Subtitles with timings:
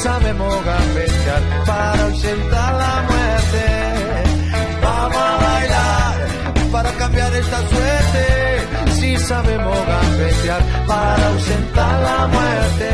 [0.00, 3.64] Sabemos gambetear para ausentar la muerte.
[4.82, 8.92] Vamos a bailar para cambiar esta suerte.
[8.98, 12.90] Si sabemos gambetear para ausentar la muerte.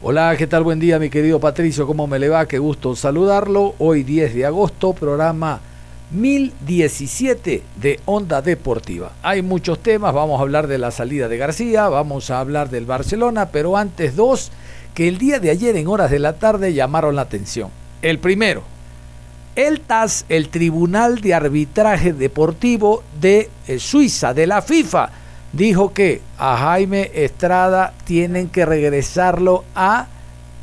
[0.00, 0.62] Hola, ¿qué tal?
[0.64, 1.86] Buen día, mi querido Patricio.
[1.86, 2.46] ¿Cómo me le va?
[2.46, 3.74] Qué gusto saludarlo.
[3.78, 5.60] Hoy 10 de agosto, programa
[6.12, 9.12] 1017 de Onda Deportiva.
[9.22, 12.86] Hay muchos temas, vamos a hablar de la salida de García, vamos a hablar del
[12.86, 14.52] Barcelona, pero antes dos
[14.94, 17.70] que el día de ayer en horas de la tarde llamaron la atención.
[18.02, 18.62] El primero,
[19.56, 25.10] el TAS, el Tribunal de Arbitraje Deportivo de eh, Suiza, de la FIFA,
[25.52, 30.08] dijo que a Jaime Estrada tienen que regresarlo a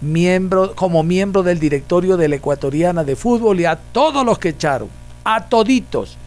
[0.01, 4.49] miembro, como miembro del directorio de la Ecuatoriana de Fútbol y a todos los que
[4.49, 4.89] echaron,
[5.31, 6.17] a toditos.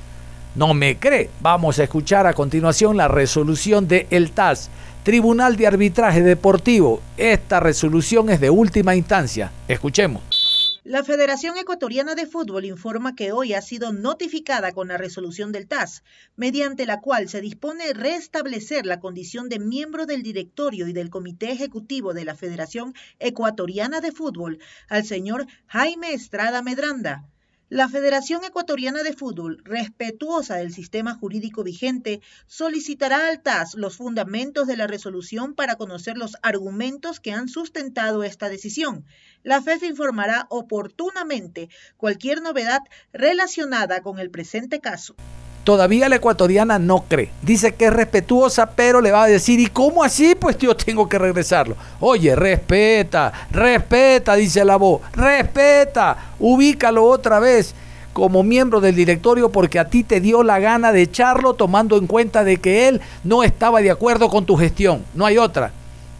[0.55, 1.28] No me cree.
[1.41, 4.70] Vamos a escuchar a continuación la resolución de el TAS
[5.03, 7.03] Tribunal de Arbitraje Deportivo.
[7.17, 9.50] Esta resolución es de última instancia.
[9.67, 10.80] Escuchemos.
[10.84, 15.67] La Federación Ecuatoriana de Fútbol informa que hoy ha sido notificada con la resolución del
[15.67, 16.05] TAS,
[16.36, 21.50] mediante la cual se dispone restablecer la condición de miembro del directorio y del comité
[21.50, 27.25] ejecutivo de la Federación Ecuatoriana de Fútbol al señor Jaime Estrada Medranda,
[27.73, 34.67] la Federación Ecuatoriana de Fútbol, respetuosa del sistema jurídico vigente, solicitará al TAS los fundamentos
[34.67, 39.07] de la resolución para conocer los argumentos que han sustentado esta decisión.
[39.42, 42.83] La FEF informará oportunamente cualquier novedad
[43.14, 45.17] relacionada con el presente caso.
[45.64, 47.30] Todavía la ecuatoriana no cree.
[47.40, 50.34] Dice que es respetuosa, pero le va a decir, ¿y cómo así?
[50.34, 51.77] Pues yo tengo que regresarlo.
[52.00, 57.74] Oye, respeta, respeta, dice la voz, respeta, ubícalo otra vez
[58.12, 62.06] como miembro del directorio porque a ti te dio la gana de echarlo tomando en
[62.06, 65.05] cuenta de que él no estaba de acuerdo con tu gestión.
[65.14, 65.70] No hay otra.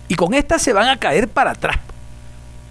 [0.07, 1.79] Y con esta se van a caer para atrás.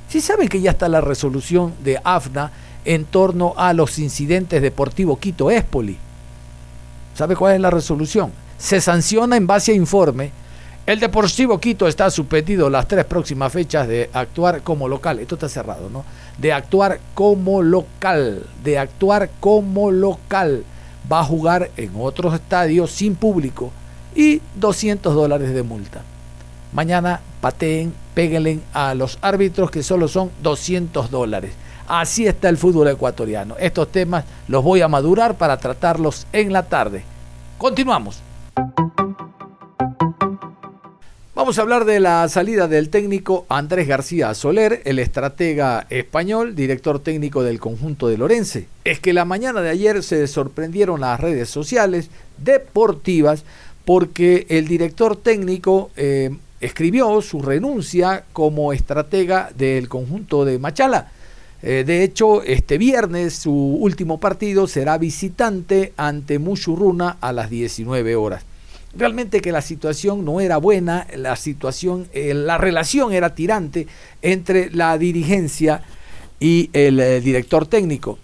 [0.07, 2.51] Si saben que ya está la resolución de AFNA
[2.85, 5.97] en torno a los incidentes deportivos Quito Espoli
[7.13, 8.31] ¿Sabe cuál es la resolución?
[8.57, 10.31] Se sanciona en base a informe.
[10.85, 15.19] El Deportivo Quito está suspendido las tres próximas fechas de actuar como local.
[15.19, 16.03] Esto está cerrado, ¿no?
[16.37, 18.45] De actuar como local.
[18.63, 20.63] De actuar como local.
[21.11, 23.71] Va a jugar en otros estadios sin público
[24.15, 26.01] y 200 dólares de multa.
[26.73, 31.53] Mañana pateen, péguenle a los árbitros que solo son 200 dólares.
[31.87, 33.55] Así está el fútbol ecuatoriano.
[33.59, 37.03] Estos temas los voy a madurar para tratarlos en la tarde.
[37.57, 38.21] Continuamos.
[41.41, 46.99] Vamos a hablar de la salida del técnico Andrés García Soler, el estratega español, director
[46.99, 48.67] técnico del conjunto de Lorense.
[48.83, 53.43] Es que la mañana de ayer se sorprendieron las redes sociales deportivas
[53.85, 61.11] porque el director técnico eh, escribió su renuncia como estratega del conjunto de Machala.
[61.63, 68.15] Eh, de hecho, este viernes su último partido será visitante ante Mushuruna a las 19
[68.15, 68.43] horas.
[68.95, 73.87] Realmente que la situación no era buena, la situación, eh, la relación era tirante
[74.21, 75.83] entre la dirigencia
[76.39, 78.17] y el eh, director técnico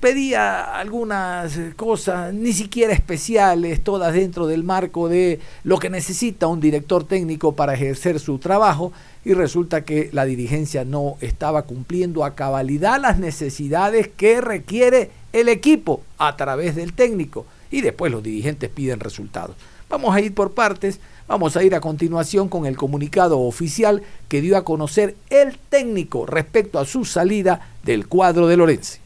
[0.00, 6.60] pedía algunas cosas, ni siquiera especiales, todas dentro del marco de lo que necesita un
[6.60, 8.92] director técnico para ejercer su trabajo,
[9.28, 15.50] y resulta que la dirigencia no estaba cumpliendo a cabalidad las necesidades que requiere el
[15.50, 19.54] equipo a través del técnico, y después los dirigentes piden resultados.
[19.90, 24.40] Vamos a ir por partes, vamos a ir a continuación con el comunicado oficial que
[24.40, 29.00] dio a conocer el técnico respecto a su salida del cuadro de Lorense.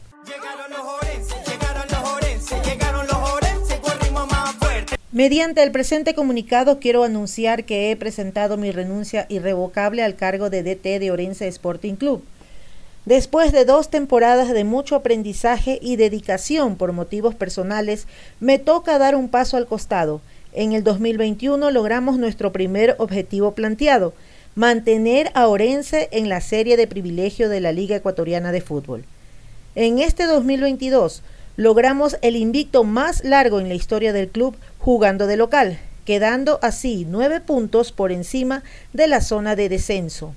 [5.13, 10.63] Mediante el presente comunicado quiero anunciar que he presentado mi renuncia irrevocable al cargo de
[10.63, 12.25] DT de Orense Sporting Club.
[13.05, 18.07] Después de dos temporadas de mucho aprendizaje y dedicación por motivos personales,
[18.41, 20.23] me toca dar un paso al costado.
[20.55, 24.15] En el 2021 logramos nuestro primer objetivo planteado,
[24.55, 29.05] mantener a Orense en la serie de privilegio de la Liga Ecuatoriana de Fútbol.
[29.75, 31.23] En este 2022
[31.57, 37.07] logramos el invicto más largo en la historia del club jugando de local, quedando así
[37.09, 38.63] nueve puntos por encima
[38.93, 40.35] de la zona de descenso.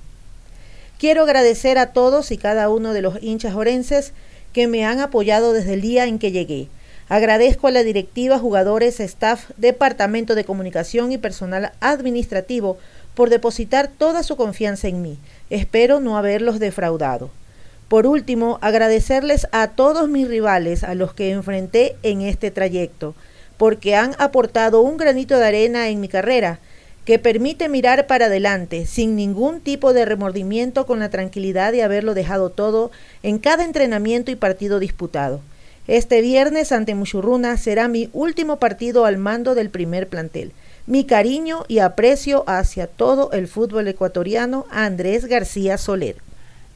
[0.98, 4.12] Quiero agradecer a todos y cada uno de los hinchas orenses
[4.52, 6.68] que me han apoyado desde el día en que llegué.
[7.08, 12.78] Agradezco a la directiva, jugadores, staff, departamento de comunicación y personal administrativo
[13.14, 15.18] por depositar toda su confianza en mí.
[15.50, 17.30] Espero no haberlos defraudado.
[17.88, 23.14] Por último, agradecerles a todos mis rivales a los que enfrenté en este trayecto,
[23.56, 26.58] porque han aportado un granito de arena en mi carrera
[27.04, 32.14] que permite mirar para adelante sin ningún tipo de remordimiento con la tranquilidad de haberlo
[32.14, 32.90] dejado todo
[33.22, 35.40] en cada entrenamiento y partido disputado.
[35.86, 40.50] Este viernes ante Muchurruna será mi último partido al mando del primer plantel.
[40.88, 46.25] Mi cariño y aprecio hacia todo el fútbol ecuatoriano Andrés García Soler.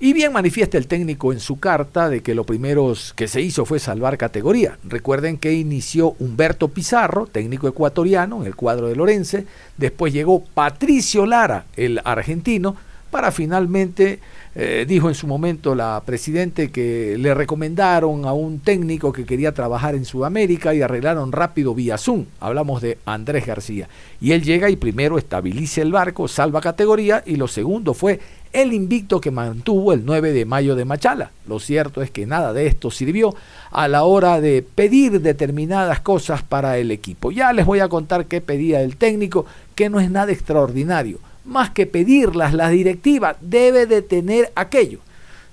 [0.02, 3.67] Y bien manifiesta el técnico en su carta de que lo primero que se hizo
[3.67, 4.79] fue salvar categoría.
[4.82, 9.44] Recuerden que inició Humberto Pizarro, técnico ecuatoriano, en el cuadro de Lorense.
[9.76, 12.76] Después llegó Patricio Lara, el argentino,
[13.11, 14.20] para finalmente
[14.55, 19.53] eh, dijo en su momento la presidente que le recomendaron a un técnico que quería
[19.53, 22.25] trabajar en Sudamérica y arreglaron rápido vía Zoom.
[22.41, 23.88] Hablamos de Andrés García.
[24.20, 28.19] Y él llega y primero estabiliza el barco, salva categoría y lo segundo fue
[28.52, 31.31] el invicto que mantuvo el 9 de mayo de Machala.
[31.47, 33.35] Lo cierto es que nada de esto sirvió
[33.70, 37.31] a la hora de pedir determinadas cosas para el equipo.
[37.31, 41.70] Ya les voy a contar qué pedía el técnico, que no es nada extraordinario más
[41.70, 45.00] que pedirlas, la directiva debe de tener aquello.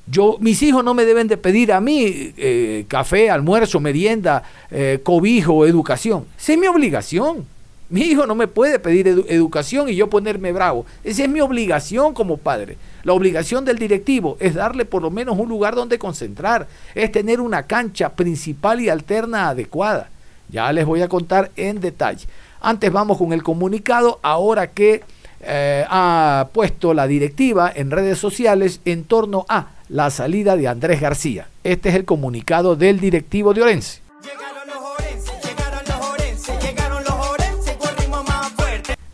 [0.10, 5.00] Yo, mis hijos no me deben de pedir a mí eh, café, almuerzo, merienda, eh,
[5.04, 6.26] cobijo, educación.
[6.40, 7.46] Esa es mi obligación.
[7.90, 10.86] Mi hijo no me puede pedir educación y yo ponerme bravo.
[11.06, 12.78] Esa es mi obligación como padre.
[13.04, 17.40] La obligación del directivo es darle por lo menos un lugar donde concentrar, es tener
[17.40, 20.10] una cancha principal y alterna adecuada.
[20.50, 22.28] Ya les voy a contar en detalle.
[22.60, 25.04] Antes vamos con el comunicado, ahora que
[25.40, 31.00] eh, ha puesto la directiva en redes sociales en torno a la salida de Andrés
[31.00, 31.48] García.
[31.64, 34.07] Este es el comunicado del directivo de Orense.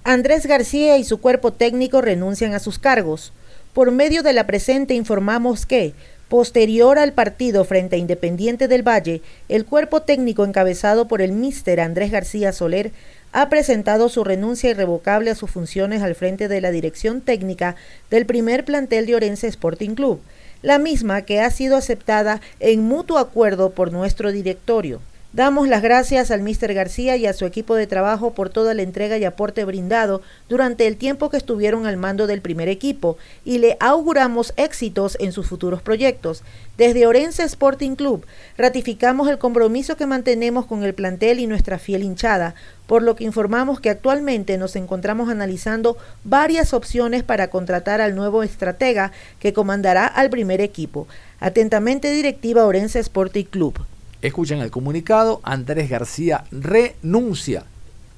[0.06, 3.32] Andrés García y su cuerpo técnico renuncian a sus cargos.
[3.72, 5.94] Por medio de la presente informamos que,
[6.28, 11.80] posterior al partido frente a Independiente del Valle, el cuerpo técnico encabezado por el míster
[11.80, 12.92] Andrés García Soler
[13.32, 17.78] ha presentado su renuncia irrevocable a sus funciones al frente de la dirección técnica
[18.12, 20.20] del primer plantel de Orense Sporting Club,
[20.62, 25.00] la misma que ha sido aceptada en mutuo acuerdo por nuestro directorio.
[25.34, 26.76] Damos las gracias al Mr.
[26.76, 30.86] García y a su equipo de trabajo por toda la entrega y aporte brindado durante
[30.86, 35.48] el tiempo que estuvieron al mando del primer equipo y le auguramos éxitos en sus
[35.48, 36.44] futuros proyectos.
[36.78, 38.28] Desde Orense Sporting Club
[38.60, 42.54] ratificamos el compromiso que mantenemos con el plantel y nuestra fiel hinchada,
[42.86, 48.44] por lo que informamos que actualmente nos encontramos analizando varias opciones para contratar al nuevo
[48.44, 51.08] estratega que comandará al primer equipo.
[51.40, 53.84] Atentamente directiva Orense Sporting Club.
[54.24, 57.66] Escuchen el comunicado, Andrés García renuncia,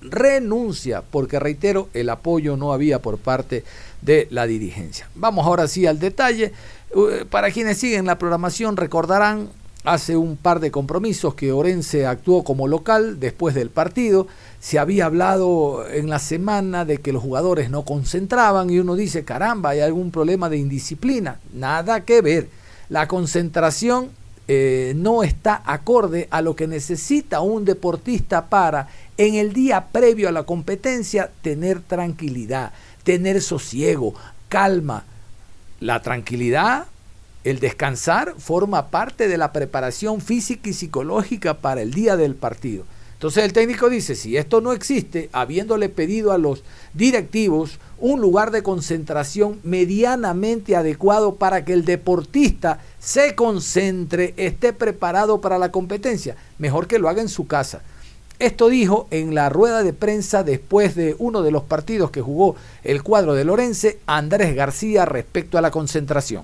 [0.02, 3.63] renuncia, porque reitero, el apoyo no había por parte
[4.04, 5.10] de la dirigencia.
[5.16, 6.54] Vamos ahora sí al detalle.
[7.31, 9.50] Para quienes siguen la programación recordarán
[9.84, 14.27] hace un par de compromisos que Orense actuó como local después del partido.
[14.60, 19.24] Se había hablado en la semana de que los jugadores no concentraban y uno dice,
[19.24, 21.39] caramba, hay algún problema de indisciplina.
[21.51, 22.48] Nada que ver.
[22.89, 24.12] La concentración
[24.48, 30.30] eh, no está acorde a lo que necesita un deportista para en el día previo
[30.30, 32.72] a la competencia tener tranquilidad,
[33.04, 34.14] tener sosiego,
[34.50, 35.06] calma.
[35.80, 36.86] La tranquilidad,
[37.44, 42.86] el descansar forma parte de la preparación física y psicológica para el día del partido.
[43.25, 46.62] Entonces el técnico dice, si esto no existe, habiéndole pedido a los
[46.94, 55.41] directivos un lugar de concentración medianamente adecuado para que el deportista se concentre, esté preparado
[55.41, 57.82] para la competencia, mejor que lo haga en su casa.
[58.38, 62.55] Esto dijo en la rueda de prensa después de uno de los partidos que jugó
[62.84, 66.44] el cuadro de Lorense, Andrés García, respecto a la concentración.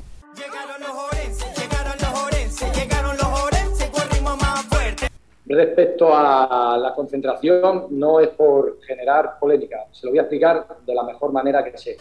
[5.53, 10.95] Respecto a la concentración, no es por generar polémica, se lo voy a explicar de
[10.95, 11.97] la mejor manera que sé.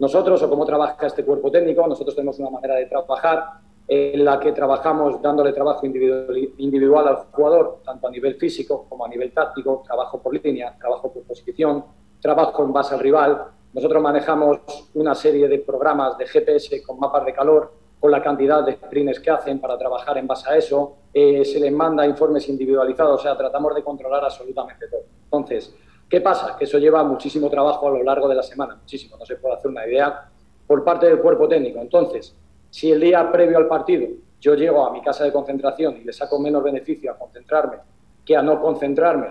[0.00, 3.44] Nosotros, o cómo trabaja este cuerpo técnico, nosotros tenemos una manera de trabajar
[3.86, 9.08] en la que trabajamos dándole trabajo individual al jugador, tanto a nivel físico como a
[9.08, 11.84] nivel táctico, trabajo por línea, trabajo por posición,
[12.20, 13.44] trabajo en base al rival.
[13.72, 14.58] Nosotros manejamos
[14.94, 17.72] una serie de programas de GPS con mapas de calor,
[18.06, 21.58] con la cantidad de sprints que hacen para trabajar en base a eso, eh, se
[21.58, 25.00] les manda informes individualizados, o sea, tratamos de controlar absolutamente todo.
[25.24, 25.74] Entonces,
[26.08, 26.56] ¿qué pasa?
[26.56, 29.56] Que eso lleva muchísimo trabajo a lo largo de la semana, muchísimo, no se puede
[29.56, 30.28] hacer una idea
[30.68, 31.80] por parte del cuerpo técnico.
[31.80, 32.32] Entonces,
[32.70, 34.06] si el día previo al partido
[34.40, 37.78] yo llego a mi casa de concentración y le saco menos beneficio a concentrarme
[38.24, 39.30] que a no concentrarme,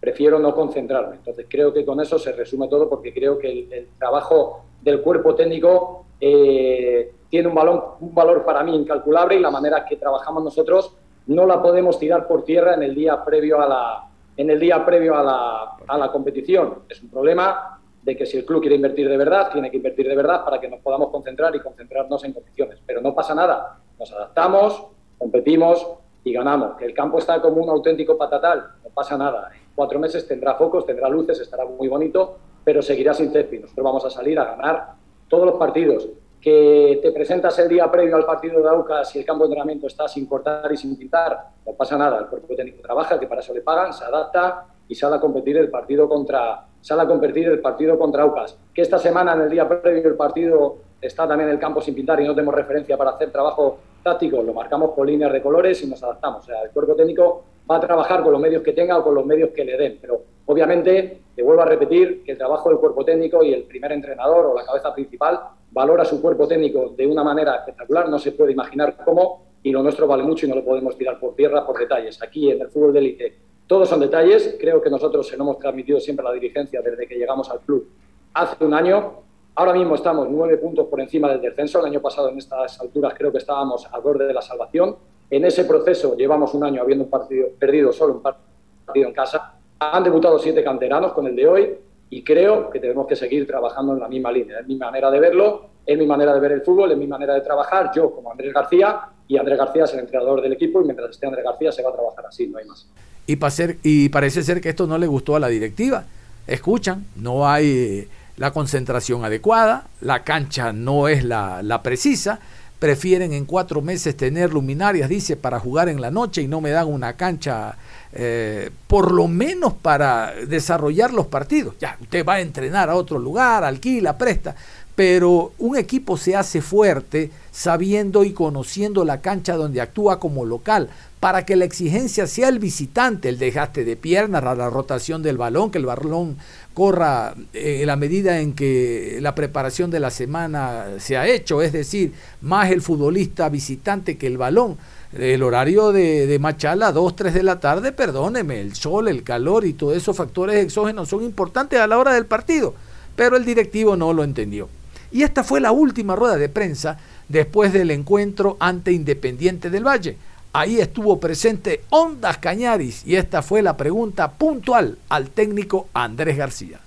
[0.00, 1.16] prefiero no concentrarme.
[1.16, 5.34] Entonces creo que con eso se resume todo porque creo que el, trabajo del cuerpo
[5.34, 10.44] técnico eh, tiene un valor, un valor para mí incalculable y la manera que trabajamos
[10.44, 10.94] nosotros
[11.28, 14.04] no la podemos tirar por tierra en el día previo a la,
[14.36, 16.80] en el día previo a la, a la competición.
[16.90, 20.06] Es un problema de que si el club quiere invertir de verdad, tiene que invertir
[20.08, 22.80] de verdad para que nos podamos concentrar y concentrarnos en competiciones.
[22.84, 25.86] Pero no pasa nada, nos adaptamos, competimos
[26.24, 26.76] y ganamos.
[26.76, 29.52] Que el campo está como un auténtico patatal, no pasa nada.
[29.54, 33.62] En cuatro meses tendrá focos, tendrá luces, estará muy bonito, pero seguirá sin césped.
[33.62, 34.88] Nosotros vamos a salir a ganar
[35.28, 36.10] todos los partidos.
[36.42, 39.86] Que te presentas el día previo al partido de AUCAS y el campo de entrenamiento
[39.86, 42.18] está sin cortar y sin pintar, no pasa nada.
[42.18, 45.56] El cuerpo técnico trabaja, que para eso le pagan, se adapta y sale a competir
[45.56, 48.58] el partido contra, sale a competir el partido contra Aucas.
[48.74, 52.20] Que esta semana, en el día previo del partido, está también el campo sin pintar
[52.20, 55.86] y no tenemos referencia para hacer trabajo táctico, lo marcamos por líneas de colores y
[55.88, 56.44] nos adaptamos.
[56.44, 59.14] O sea, el cuerpo técnico va a trabajar con los medios que tenga o con
[59.14, 59.98] los medios que le den.
[60.00, 63.92] Pero obviamente, te vuelvo a repetir que el trabajo del cuerpo técnico y el primer
[63.92, 65.40] entrenador o la cabeza principal
[65.70, 69.82] valora su cuerpo técnico de una manera espectacular, no se puede imaginar cómo, y lo
[69.82, 72.20] nuestro vale mucho y no lo podemos tirar por tierra por detalles.
[72.22, 73.34] Aquí en el fútbol de élite
[73.66, 74.56] todos son detalles.
[74.60, 77.60] Creo que nosotros se lo hemos transmitido siempre a la dirigencia desde que llegamos al
[77.60, 77.88] club
[78.34, 79.22] hace un año.
[79.54, 81.78] Ahora mismo estamos nueve puntos por encima del descenso.
[81.80, 84.96] El año pasado en estas alturas creo que estábamos al borde de la salvación.
[85.30, 89.54] En ese proceso llevamos un año habiendo un partido, perdido solo un partido en casa.
[89.78, 91.70] Han debutado siete canteranos con el de hoy
[92.08, 94.60] y creo que tenemos que seguir trabajando en la misma línea.
[94.60, 97.34] Es mi manera de verlo, es mi manera de ver el fútbol, es mi manera
[97.34, 97.90] de trabajar.
[97.94, 101.26] Yo como Andrés García y Andrés García es el entrenador del equipo y mientras esté
[101.26, 102.88] Andrés García se va a trabajar así, no hay más
[103.26, 103.38] y,
[103.82, 106.04] y parece ser que esto no le gustó a la directiva.
[106.46, 108.08] Escuchan, no hay
[108.42, 112.40] la concentración adecuada, la cancha no es la, precisa,
[112.80, 116.70] prefieren en cuatro meses tener luminarias, dice, para jugar en la noche y no me
[116.70, 117.76] dan una cancha
[118.12, 121.76] eh, por lo menos para desarrollar los partidos.
[121.78, 124.56] Ya, usted va a entrenar a otro lugar, alquila, presta,
[124.94, 130.88] pero un equipo se hace fuerte sabiendo y conociendo la cancha donde actúa como local,
[131.20, 135.70] para que la exigencia sea el visitante, el dejaste de piernas, la rotación del balón,
[135.70, 136.36] que el balón
[136.74, 141.62] corra eh, en la medida en que la preparación de la semana se ha hecho,
[141.62, 144.76] es decir, más el futbolista visitante que el balón.
[145.16, 149.64] El horario de, de Machala, 2, 3 de la tarde, perdóneme, el sol, el calor
[149.64, 152.74] y todos esos factores exógenos son importantes a la hora del partido,
[153.14, 154.68] pero el directivo no lo entendió.
[155.12, 160.16] Y esta fue la última rueda de prensa después del encuentro ante Independiente del Valle.
[160.54, 166.80] Ahí estuvo presente Ondas Cañaris y esta fue la pregunta puntual al técnico Andrés García.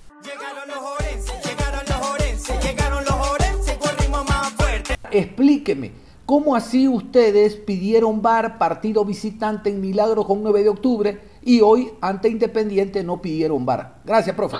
[5.10, 5.92] Explíqueme,
[6.26, 11.90] ¿cómo así ustedes pidieron bar partido visitante en Milagro con 9 de octubre y hoy
[12.00, 13.98] ante Independiente no pidieron bar?
[14.04, 14.56] Gracias, profe.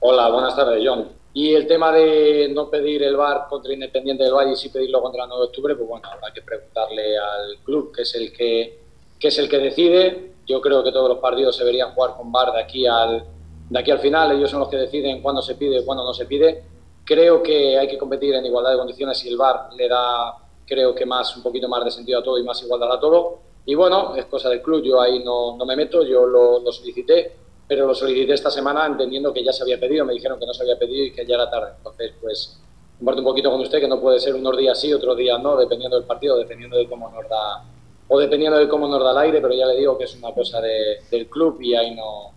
[0.00, 1.08] Hola, buenas tardes, John.
[1.36, 5.02] Y el tema de no pedir el VAR contra Independiente del Valle y sí pedirlo
[5.02, 8.32] contra el 9 de octubre, pues bueno, habrá que preguntarle al club, que es el
[8.32, 8.80] que,
[9.20, 10.32] que es el que decide.
[10.46, 13.22] Yo creo que todos los partidos se deberían jugar con VAR de aquí al,
[13.68, 14.32] de aquí al final.
[14.32, 16.64] Ellos son los que deciden cuándo se pide y cuándo no se pide.
[17.04, 20.94] Creo que hay que competir en igualdad de condiciones y el VAR le da, creo
[20.94, 23.40] que más, un poquito más de sentido a todo y más igualdad a todo.
[23.66, 26.72] Y bueno, es cosa del club, yo ahí no, no me meto, yo lo, lo
[26.72, 30.46] solicité pero lo solicité esta semana entendiendo que ya se había pedido, me dijeron que
[30.46, 31.72] no se había pedido y que ya era tarde.
[31.78, 32.58] Entonces, pues,
[32.98, 35.56] comparto un poquito con usted que no puede ser unos días sí, otros días no,
[35.56, 37.64] dependiendo del partido, dependiendo de cómo nos da,
[38.08, 40.32] o dependiendo de cómo nos da el aire, pero ya le digo que es una
[40.32, 42.30] cosa del club y ahí no,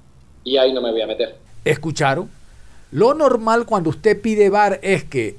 [0.44, 1.36] y ahí no me voy a meter.
[1.64, 2.30] ¿Escucharon?
[2.92, 5.36] Lo normal cuando usted pide bar es que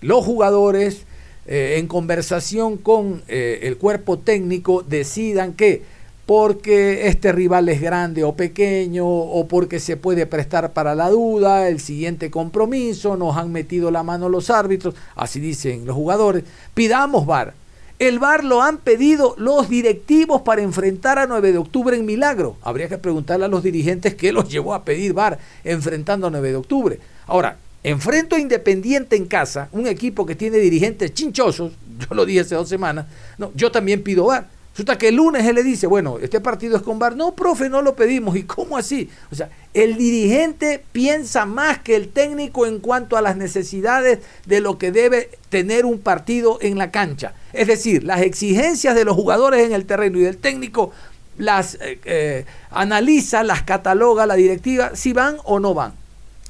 [0.00, 1.04] los jugadores,
[1.46, 5.82] eh, en conversación con eh, el cuerpo técnico, decidan que
[6.26, 11.68] porque este rival es grande o pequeño o porque se puede prestar para la duda,
[11.68, 16.42] el siguiente compromiso, nos han metido la mano los árbitros, así dicen los jugadores,
[16.74, 17.54] pidamos VAR.
[18.00, 22.56] El VAR lo han pedido los directivos para enfrentar a 9 de octubre en Milagro.
[22.60, 26.50] Habría que preguntarle a los dirigentes qué los llevó a pedir VAR enfrentando a 9
[26.50, 27.00] de octubre.
[27.26, 32.40] Ahora, enfrento a Independiente en casa, un equipo que tiene dirigentes chinchosos, yo lo dije
[32.40, 33.06] hace dos semanas,
[33.38, 36.76] no, yo también pido VAR Resulta que el lunes él le dice, bueno, este partido
[36.76, 37.16] es con VAR.
[37.16, 38.36] No, profe, no lo pedimos.
[38.36, 39.08] ¿Y cómo así?
[39.32, 44.60] O sea, el dirigente piensa más que el técnico en cuanto a las necesidades de
[44.60, 47.32] lo que debe tener un partido en la cancha.
[47.54, 50.92] Es decir, las exigencias de los jugadores en el terreno y del técnico
[51.38, 55.94] las eh, eh, analiza, las cataloga la directiva, si van o no van.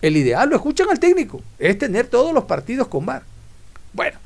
[0.02, 3.22] El ideal, lo escuchan al técnico, es tener todos los partidos con VAR.
[3.92, 4.18] Bueno,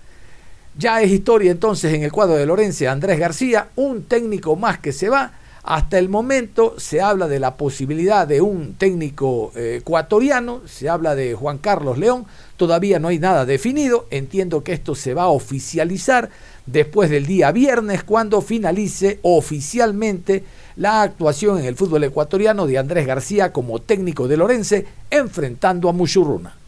[0.81, 4.93] ya es historia entonces en el cuadro de Lorense Andrés García, un técnico más que
[4.93, 5.33] se va.
[5.63, 11.15] Hasta el momento se habla de la posibilidad de un técnico eh, ecuatoriano, se habla
[11.15, 12.25] de Juan Carlos León,
[12.57, 16.31] todavía no hay nada definido, entiendo que esto se va a oficializar
[16.65, 20.45] después del día viernes cuando finalice oficialmente
[20.77, 25.93] la actuación en el fútbol ecuatoriano de Andrés García como técnico de Lorense enfrentando a
[25.93, 26.60] Muchurruna.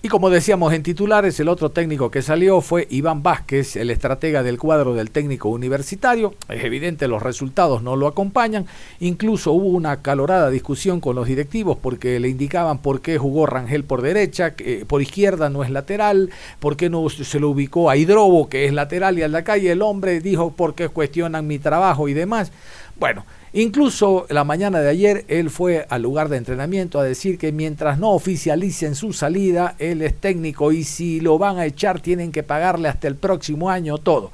[0.00, 4.44] Y como decíamos en titulares, el otro técnico que salió fue Iván Vázquez, el estratega
[4.44, 6.34] del cuadro del técnico universitario.
[6.48, 8.66] Es evidente, los resultados no lo acompañan.
[9.00, 13.82] Incluso hubo una calorada discusión con los directivos porque le indicaban por qué jugó Rangel
[13.82, 17.96] por derecha, que por izquierda no es lateral, por qué no se lo ubicó a
[17.96, 21.58] Hidrobo, que es lateral, y a la calle el hombre dijo por qué cuestionan mi
[21.58, 22.52] trabajo y demás.
[23.00, 23.26] Bueno,
[23.58, 27.98] Incluso la mañana de ayer él fue al lugar de entrenamiento a decir que mientras
[27.98, 32.44] no oficialicen su salida, él es técnico y si lo van a echar tienen que
[32.44, 34.30] pagarle hasta el próximo año todo.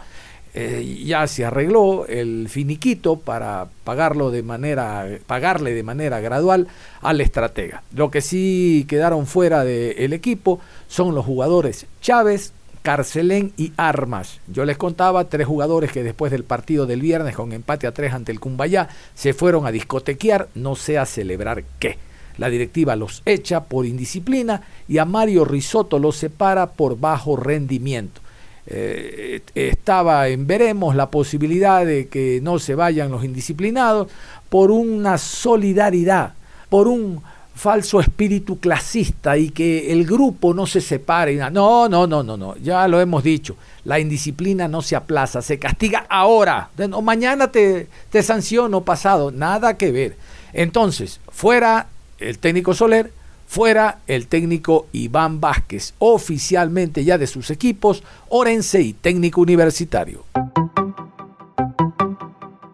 [0.53, 6.69] Eh, ya se arregló el finiquito para pagarlo de manera, pagarle de manera gradual
[7.01, 7.83] al estratega.
[7.95, 12.53] Lo que sí quedaron fuera del equipo son los jugadores Chávez,
[12.85, 14.41] Carcelén y Armas.
[14.47, 18.13] Yo les contaba tres jugadores que después del partido del viernes con empate a tres
[18.13, 21.97] ante el Cumbayá se fueron a discotequear, no sé a celebrar qué.
[22.37, 28.21] La directiva los echa por indisciplina y a Mario Risotto los separa por bajo rendimiento.
[28.67, 34.09] Eh, estaba en veremos la posibilidad de que no se vayan los indisciplinados
[34.51, 36.35] por una solidaridad,
[36.69, 37.23] por un
[37.55, 41.37] falso espíritu clasista y que el grupo no se separe.
[41.37, 43.57] No, no, no, no, no, ya lo hemos dicho.
[43.85, 46.71] La indisciplina no se aplaza, se castiga ahora.
[47.03, 50.17] Mañana te, te sanciono pasado, nada que ver.
[50.53, 51.87] Entonces, fuera
[52.19, 53.13] el técnico Soler,
[53.47, 60.25] fuera el técnico Iván Vázquez, oficialmente ya de sus equipos, Orense y técnico universitario.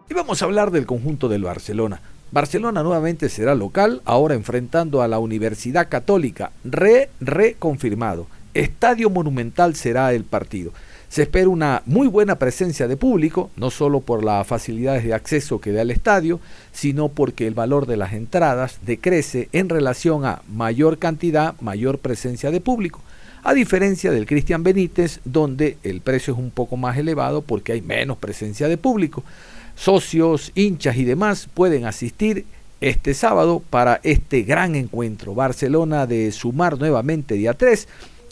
[0.09, 2.01] Y vamos a hablar del conjunto del Barcelona.
[2.31, 8.27] Barcelona nuevamente será local, ahora enfrentando a la Universidad Católica, re, reconfirmado.
[8.53, 10.71] Estadio Monumental será el partido.
[11.09, 15.59] Se espera una muy buena presencia de público, no solo por las facilidades de acceso
[15.59, 16.39] que da el estadio,
[16.71, 22.49] sino porque el valor de las entradas decrece en relación a mayor cantidad, mayor presencia
[22.49, 23.01] de público.
[23.43, 27.81] A diferencia del Cristian Benítez, donde el precio es un poco más elevado porque hay
[27.81, 29.21] menos presencia de público
[29.75, 32.45] socios, hinchas y demás pueden asistir
[32.81, 35.35] este sábado para este gran encuentro.
[35.35, 37.87] Barcelona de sumar nuevamente día 3,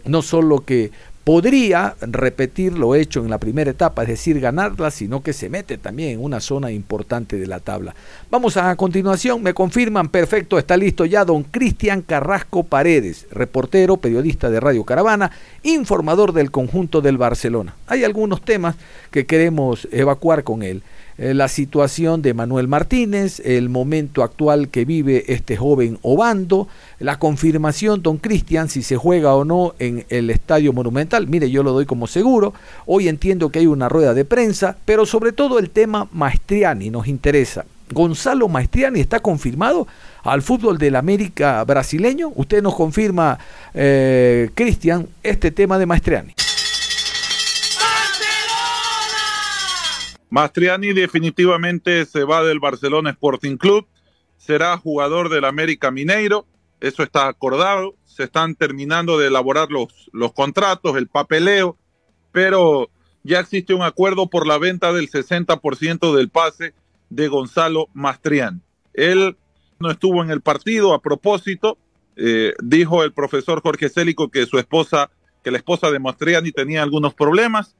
[0.06, 0.92] no solo que
[1.30, 5.78] podría repetir lo hecho en la primera etapa, es decir, ganarla, sino que se mete
[5.78, 7.94] también en una zona importante de la tabla.
[8.32, 14.50] Vamos a, continuación, me confirman, perfecto, está listo ya don Cristian Carrasco Paredes, reportero, periodista
[14.50, 15.30] de Radio Caravana,
[15.62, 17.76] informador del conjunto del Barcelona.
[17.86, 18.76] Hay algunos temas
[19.12, 20.82] que queremos evacuar con él.
[21.22, 27.20] Eh, la situación de Manuel Martínez, el momento actual que vive este joven Obando, la
[27.20, 31.28] confirmación, don Cristian, si se juega o no en el Estadio Monumental.
[31.28, 32.54] Mire, yo lo doy como seguro.
[32.86, 37.10] Hoy entiendo que hay una rueda de prensa, pero sobre todo el tema Maestriani nos
[37.10, 37.66] interesa.
[37.92, 39.88] Gonzalo Maestriani está confirmado
[40.24, 42.32] al fútbol del América brasileño.
[42.34, 43.38] Usted nos confirma,
[43.74, 46.34] eh, Cristian, este tema de Maestriani.
[50.30, 53.88] Mastriani definitivamente se va del Barcelona Sporting Club,
[54.38, 56.46] será jugador del América Mineiro,
[56.80, 61.78] eso está acordado, se están terminando de elaborar los, los contratos, el papeleo,
[62.32, 62.90] pero
[63.24, 66.74] ya existe un acuerdo por la venta del 60% del pase
[67.10, 68.62] de Gonzalo Mastriani.
[68.94, 69.36] Él
[69.80, 71.78] no estuvo en el partido a propósito,
[72.16, 75.10] eh, dijo el profesor Jorge Célico que su esposa,
[75.44, 77.76] que la esposa de Mastriani tenía algunos problemas,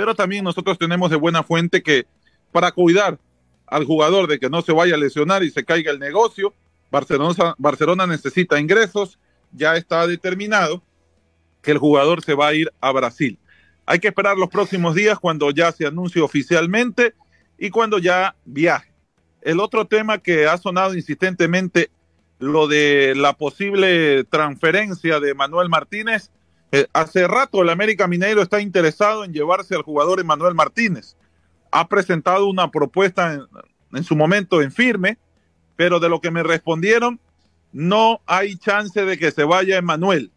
[0.00, 2.06] pero también nosotros tenemos de buena fuente que
[2.52, 3.18] para cuidar
[3.66, 6.54] al jugador de que no se vaya a lesionar y se caiga el negocio,
[6.90, 9.18] Barcelona, Barcelona necesita ingresos,
[9.52, 10.82] ya está determinado
[11.60, 13.38] que el jugador se va a ir a Brasil.
[13.84, 17.12] Hay que esperar los próximos días cuando ya se anuncie oficialmente
[17.58, 18.94] y cuando ya viaje.
[19.42, 21.90] El otro tema que ha sonado insistentemente,
[22.38, 26.30] lo de la posible transferencia de Manuel Martínez,
[26.72, 31.16] eh, hace rato el América Mineiro está interesado en llevarse al jugador Emanuel Martínez.
[31.72, 33.42] ha presentado una propuesta en,
[33.92, 35.18] en su momento en firme,
[35.76, 37.20] pero de lo que me respondieron,
[37.72, 40.32] no hay chance de que se vaya Emanuel.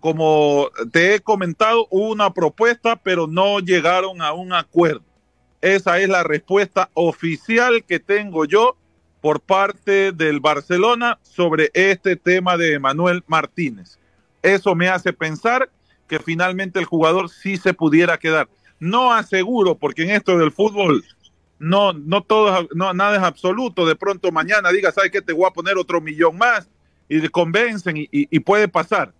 [0.00, 5.04] Como te he comentado, hubo una propuesta, pero no llegaron a un acuerdo.
[5.60, 8.76] Esa es la respuesta oficial que tengo yo
[9.20, 13.99] por parte del Barcelona sobre este tema de Emanuel Martínez.
[14.42, 15.70] Eso me hace pensar
[16.08, 18.48] que finalmente el jugador sí se pudiera quedar.
[18.78, 21.04] No aseguro, porque en esto del fútbol
[21.58, 23.86] no, no todo, no, nada es absoluto.
[23.86, 25.20] De pronto mañana diga, ¿sabes qué?
[25.20, 26.68] Te voy a poner otro millón más
[27.08, 29.12] y convencen y, puede pasar.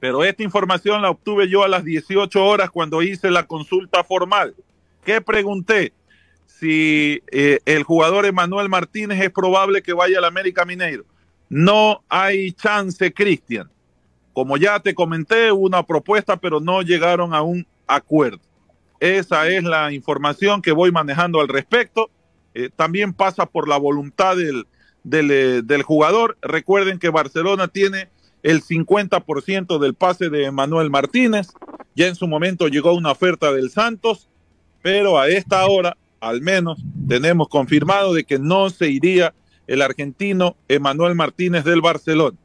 [0.00, 4.54] Pero esta información la obtuve yo a las 18 horas cuando hice la consulta formal.
[5.04, 5.92] ¿Qué pregunté?
[6.46, 11.04] Si eh, el jugador Emanuel Martínez es probable que vaya al América Mineiro.
[11.48, 13.70] No hay chance, Cristian.
[14.32, 18.40] Como ya te comenté, hubo una propuesta, pero no llegaron a un acuerdo.
[19.00, 22.10] Esa es la información que voy manejando al respecto.
[22.54, 24.66] Eh, también pasa por la voluntad del,
[25.02, 26.36] del, eh, del, jugador.
[26.42, 28.08] Recuerden que Barcelona tiene
[28.42, 31.48] el 50% del pase de Manuel Martínez.
[31.96, 34.28] Ya en su momento llegó una oferta del Santos,
[34.82, 39.34] pero a esta hora, al menos, tenemos confirmado de que no se iría
[39.66, 42.36] el argentino Emanuel Martínez del Barcelona.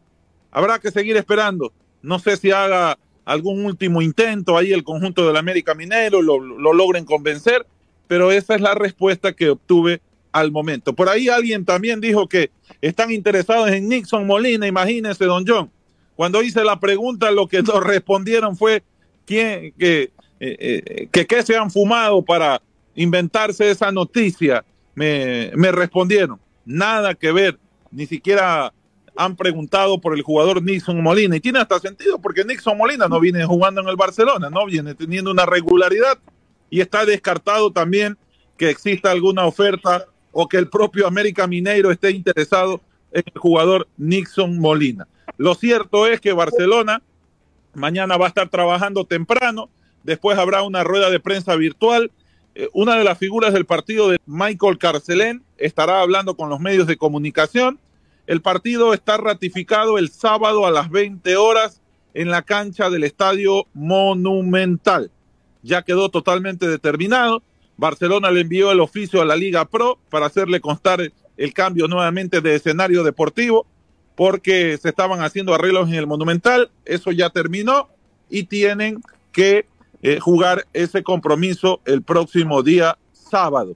[0.55, 1.73] Habrá que seguir esperando.
[2.01, 6.71] No sé si haga algún último intento ahí el conjunto del América Minero, lo, lo,
[6.71, 7.67] logren convencer,
[8.07, 10.93] pero esa es la respuesta que obtuve al momento.
[10.93, 15.69] Por ahí alguien también dijo que están interesados en Nixon Molina, imagínese, don John.
[16.15, 18.81] Cuando hice la pregunta, lo que nos respondieron fue
[19.25, 22.61] quién, que, eh, eh, que qué se han fumado para
[22.95, 24.63] inventarse esa noticia.
[24.93, 27.59] Me, me respondieron, nada que ver,
[27.91, 28.71] ni siquiera
[29.15, 33.19] han preguntado por el jugador Nixon Molina y tiene hasta sentido porque Nixon Molina no
[33.19, 36.17] viene jugando en el Barcelona, no viene teniendo una regularidad
[36.69, 38.17] y está descartado también
[38.57, 43.87] que exista alguna oferta o que el propio América Mineiro esté interesado en el jugador
[43.97, 45.07] Nixon Molina.
[45.37, 47.01] Lo cierto es que Barcelona
[47.75, 49.69] mañana va a estar trabajando temprano,
[50.03, 52.11] después habrá una rueda de prensa virtual.
[52.55, 56.87] Eh, una de las figuras del partido de Michael Carcelén estará hablando con los medios
[56.87, 57.79] de comunicación
[58.27, 61.81] el partido está ratificado el sábado a las 20 horas
[62.13, 65.11] en la cancha del Estadio Monumental.
[65.61, 67.43] Ya quedó totalmente determinado.
[67.77, 72.41] Barcelona le envió el oficio a la Liga Pro para hacerle constar el cambio nuevamente
[72.41, 73.67] de escenario deportivo
[74.15, 76.71] porque se estaban haciendo arreglos en el Monumental.
[76.85, 77.89] Eso ya terminó
[78.29, 79.67] y tienen que
[80.01, 83.75] eh, jugar ese compromiso el próximo día sábado.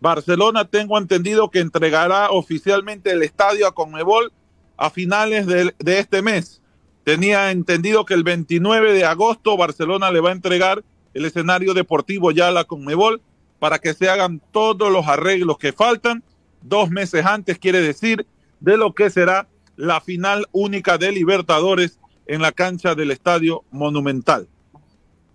[0.00, 4.32] Barcelona tengo entendido que entregará oficialmente el estadio a Conmebol
[4.76, 6.62] a finales de, este mes.
[7.04, 10.82] Tenía entendido que el 29 de agosto Barcelona le va a entregar
[11.12, 13.20] el escenario deportivo ya a la Conmebol
[13.58, 16.24] para que se hagan todos los arreglos que faltan.
[16.62, 18.26] Dos meses antes quiere decir
[18.60, 24.48] de lo que será la final única de Libertadores en la cancha del Estadio Monumental.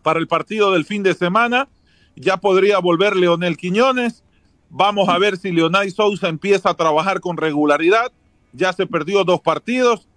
[0.02, 1.68] Para el partido del fin de semana
[2.16, 4.24] ya podría volver Leonel Quiñones,
[4.70, 8.12] Vamos a ver si Leonay Sousa empieza a trabajar con regularidad.
[8.54, 10.08] Ya se perdió dos partidos.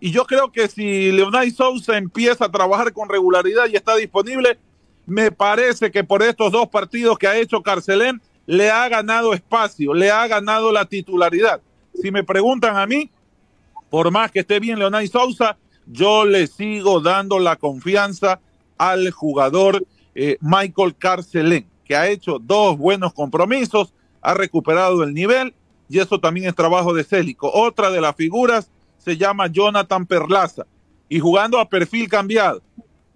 [0.00, 4.58] Y yo creo que si Leonay Sousa empieza a trabajar con regularidad y está disponible,
[5.06, 9.94] me parece que por estos dos partidos que ha hecho Carcelén, le ha ganado espacio,
[9.94, 11.60] le ha ganado la titularidad.
[12.00, 13.10] Si me preguntan a mí,
[13.90, 18.40] por más que esté bien Leonay Sousa, yo le sigo dando la confianza
[18.78, 19.84] al jugador
[20.14, 25.52] eh, Michael Carcelén que ha hecho dos buenos compromisos, ha recuperado el nivel
[25.88, 27.50] y eso también es trabajo de Célico.
[27.52, 30.68] Otra de las figuras se llama Jonathan Perlaza
[31.08, 32.62] y jugando a perfil cambiado,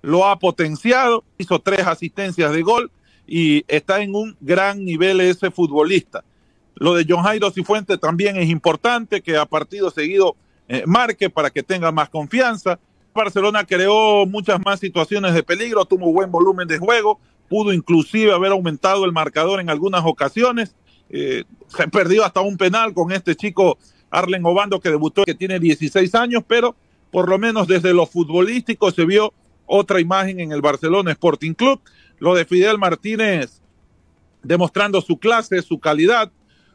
[0.03, 2.91] lo ha potenciado, hizo tres asistencias de gol
[3.29, 6.25] y está en un gran nivel ese futbolista.
[6.75, 10.35] Lo de John Jairo Cifuente también es importante que a partido seguido
[10.67, 12.81] eh, marque para que tenga más confianza.
[13.15, 17.21] Barcelona creó muchas más situaciones de peligro, tuvo buen volumen de juego,
[17.55, 20.75] pudo inclusive haber aumentado el marcador en algunas ocasiones.
[21.09, 23.79] Eh, se perdió hasta un penal con este chico
[24.11, 26.75] Arlen Obando que debutó, que tiene 16 años, pero
[27.13, 29.33] por lo menos desde lo futbolístico se vio
[29.67, 31.81] otra imagen en el Barcelona Sporting Club.
[32.19, 33.63] Lo de Fidel Martínez
[34.43, 36.33] demostrando su clase, su calidad.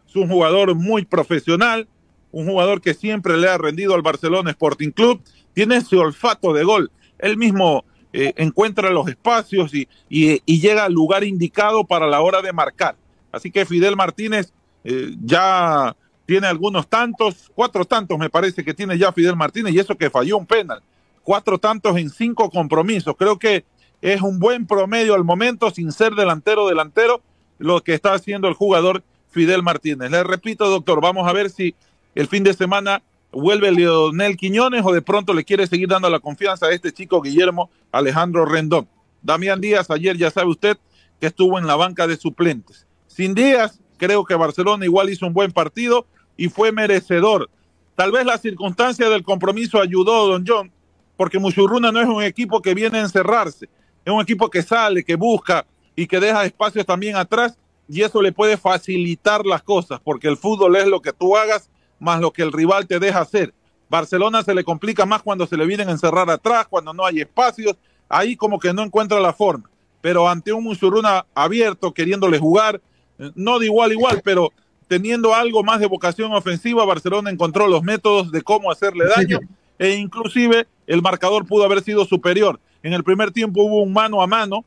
[0.08, 1.90] Es un jugador muy profesional,
[2.32, 5.22] un jugador que siempre le ha rendido al Barcelona Sporting Club.
[5.54, 6.90] Tiene ese olfato de gol.
[7.18, 12.22] Él mismo eh, encuentra los espacios y, y, y, llega al lugar indicado para la
[12.22, 12.96] hora de marcar.
[13.32, 14.52] Así que Fidel Martínez
[14.84, 15.96] eh, ya
[16.26, 20.10] tiene algunos tantos, cuatro tantos me parece que tiene ya Fidel Martínez y eso que
[20.10, 20.82] falló un penal.
[21.24, 23.16] Cuatro tantos en cinco compromisos.
[23.18, 23.66] Creo que
[24.02, 27.22] es un buen promedio al momento sin ser delantero delantero,
[27.58, 30.10] lo que está haciendo el jugador Fidel Martínez.
[30.10, 31.76] Le repito, doctor, vamos a ver si
[32.16, 36.20] el fin de semana vuelve Leonel Quiñones o de pronto le quiere seguir dando la
[36.20, 38.88] confianza a este chico Guillermo Alejandro Rendón.
[39.22, 40.78] Damián Díaz ayer ya sabe usted
[41.20, 42.88] que estuvo en la banca de suplentes.
[43.08, 47.50] Sin Díaz, creo que Barcelona igual hizo un buen partido y fue merecedor.
[47.96, 50.72] Tal vez la circunstancia del compromiso ayudó, don John,
[51.18, 53.68] porque Muchurruna no es un equipo que viene a encerrarse,
[54.06, 55.66] es un equipo que sale, que busca
[55.96, 57.58] y que deja espacios también atrás
[57.90, 61.70] y eso le puede facilitar las cosas, porque el fútbol es lo que tú hagas
[62.00, 63.54] más lo que el rival te deja hacer.
[63.90, 67.22] Barcelona se le complica más cuando se le vienen a encerrar atrás, cuando no hay
[67.22, 67.76] espacios,
[68.08, 69.70] ahí como que no encuentra la forma.
[70.02, 72.82] Pero ante un Musuruna abierto, queriéndole jugar,
[73.18, 74.52] eh, no de igual a igual, pero
[74.88, 79.40] teniendo algo más de vocación ofensiva, Barcelona encontró los métodos de cómo hacerle daño
[79.78, 82.60] e inclusive el marcador pudo haber sido superior.
[82.84, 84.66] En el primer tiempo hubo un mano a mano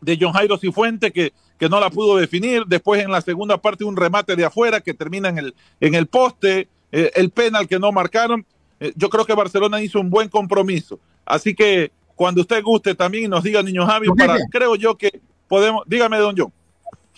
[0.00, 3.84] de John Jairo Cifuente que, que no la pudo definir, después en la segunda parte
[3.84, 7.78] un remate de afuera que termina en el, en el poste, eh, el penal que
[7.78, 8.46] no marcaron.
[8.80, 11.00] Eh, yo creo que Barcelona hizo un buen compromiso.
[11.26, 15.82] Así que cuando usted guste también nos diga, niño Javi, para, creo yo que podemos,
[15.86, 16.52] dígame, don John.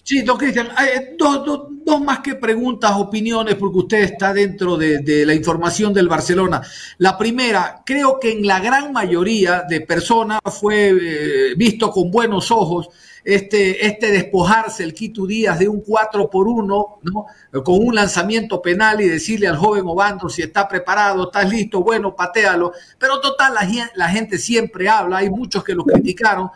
[0.02, 0.70] Sí, don Cristian,
[1.18, 6.62] dos, más que preguntas, opiniones, porque usted está dentro de, la información del Barcelona.
[6.98, 12.50] La primera, creo que en la gran mayoría de personas fue eh, visto con buenos
[12.50, 12.88] ojos
[13.24, 17.26] este, este despojarse el Quito Díaz de un 4 por 1, ¿no?
[17.62, 22.14] con un lanzamiento penal y decirle al joven Obando si está preparado, estás listo, bueno,
[22.14, 22.72] patealo.
[22.98, 26.50] Pero total, la, la gente siempre habla, hay muchos que lo criticaron,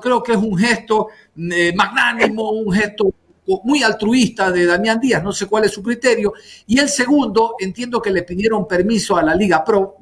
[0.00, 3.12] creo que es un gesto eh, magnánimo, un gesto
[3.64, 6.32] muy altruista de Damián Díaz, no sé cuál es su criterio.
[6.66, 9.96] Y el segundo, entiendo que le pidieron permiso a la Liga Pro,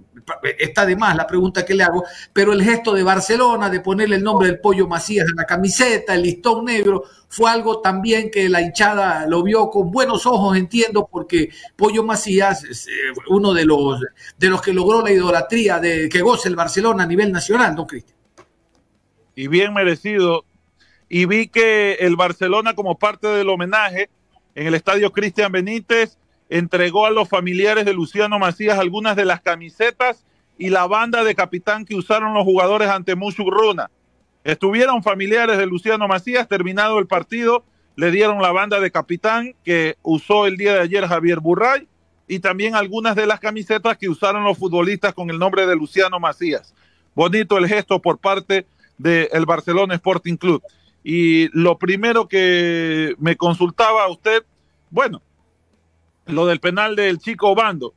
[0.58, 4.16] está de más la pregunta que le hago, pero el gesto de Barcelona de ponerle
[4.16, 8.48] el nombre del Pollo Macías en la camiseta, el listón negro, fue algo también que
[8.48, 12.90] la hinchada lo vio con buenos ojos, entiendo, porque Pollo Macías es eh,
[13.28, 14.00] uno de los,
[14.36, 17.86] de los que logró la idolatría de que goce el Barcelona a nivel nacional, ¿no,
[17.86, 18.20] Cristian?
[19.40, 20.44] y bien merecido.
[21.08, 24.10] Y vi que el Barcelona, como parte del homenaje
[24.54, 26.18] en el estadio Cristian Benítez,
[26.50, 30.26] entregó a los familiares de Luciano Macías algunas de las camisetas
[30.58, 33.90] y la banda de capitán que usaron los jugadores ante Runa.
[34.42, 37.64] Estuvieron familiares de Luciano Macías, terminado el partido,
[37.96, 41.86] le dieron la banda de capitán que usó el día de ayer Javier Burray
[42.26, 46.18] y también algunas de las camisetas que usaron los futbolistas con el nombre de Luciano
[46.18, 46.74] Macías.
[47.14, 48.66] Bonito el gesto por parte
[48.98, 50.62] del Barcelona Sporting Club.
[51.04, 54.44] Y lo primero que me consultaba usted,
[54.90, 55.22] bueno,
[56.32, 57.94] lo del penal del chico Bando.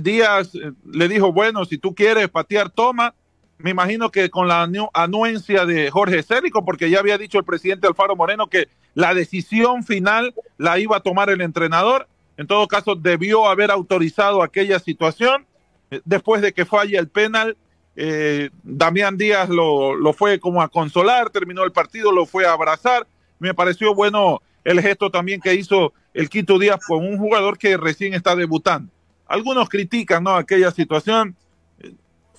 [0.00, 3.14] Díaz eh, le dijo, bueno, si tú quieres patear, toma.
[3.58, 7.86] Me imagino que con la anuencia de Jorge Cérico, porque ya había dicho el presidente
[7.86, 12.06] Alfaro Moreno que la decisión final la iba a tomar el entrenador.
[12.36, 15.46] En todo caso, debió haber autorizado aquella situación.
[15.90, 17.56] Eh, después de que falle el penal,
[17.96, 22.52] eh, Damián Díaz lo, lo, fue como a consolar, terminó el partido, lo fue a
[22.52, 23.06] abrazar.
[23.38, 27.76] Me pareció bueno el gesto también que hizo el Quito Díaz con un jugador que
[27.76, 28.92] recién está debutando.
[29.26, 30.34] Algunos critican ¿no?
[30.34, 31.36] aquella situación.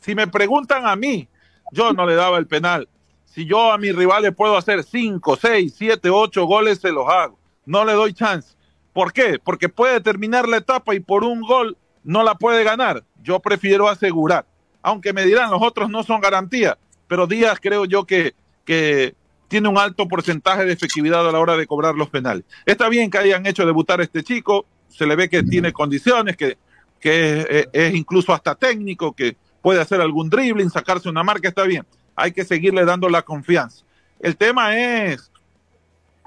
[0.02, 1.28] Si me preguntan a mí,
[1.72, 2.88] yo no le daba el penal.
[3.26, 7.38] Si yo a mis rivales puedo hacer 5, 6, 7, 8 goles, se los hago.
[7.66, 8.56] No le doy chance.
[8.94, 9.40] ¿Por qué?
[9.44, 13.04] Porque puede terminar la etapa y por un gol no la puede ganar.
[13.22, 14.46] Yo prefiero asegurar
[14.88, 19.16] aunque me dirán los otros no son garantía, pero Díaz creo yo que, que
[19.48, 22.44] tiene un alto porcentaje de efectividad a la hora de cobrar los penales.
[22.66, 26.36] Está bien que hayan hecho debutar a este chico, se le ve que tiene condiciones,
[26.38, 26.58] que,
[27.00, 31.86] que es, incluso hasta técnico, que puede hacer algún dribbling, sacarse una marca, está bien.
[32.16, 33.84] Hay que seguirle dando la confianza.
[34.20, 35.32] El tema es,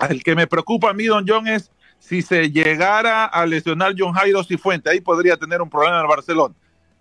[0.09, 4.13] el que me preocupa a mí, don John, es si se llegara a lesionar John
[4.13, 6.55] Jairo Cifuente, ahí podría tener un problema el Barcelona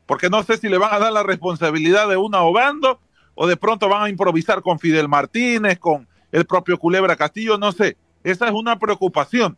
[0.09, 2.99] porque no sé si le van a dar la responsabilidad de una Obando
[3.35, 7.71] o de pronto van a improvisar con Fidel Martínez, con el propio Culebra Castillo, no
[7.71, 7.97] sé.
[8.23, 9.57] Esa es una preocupación.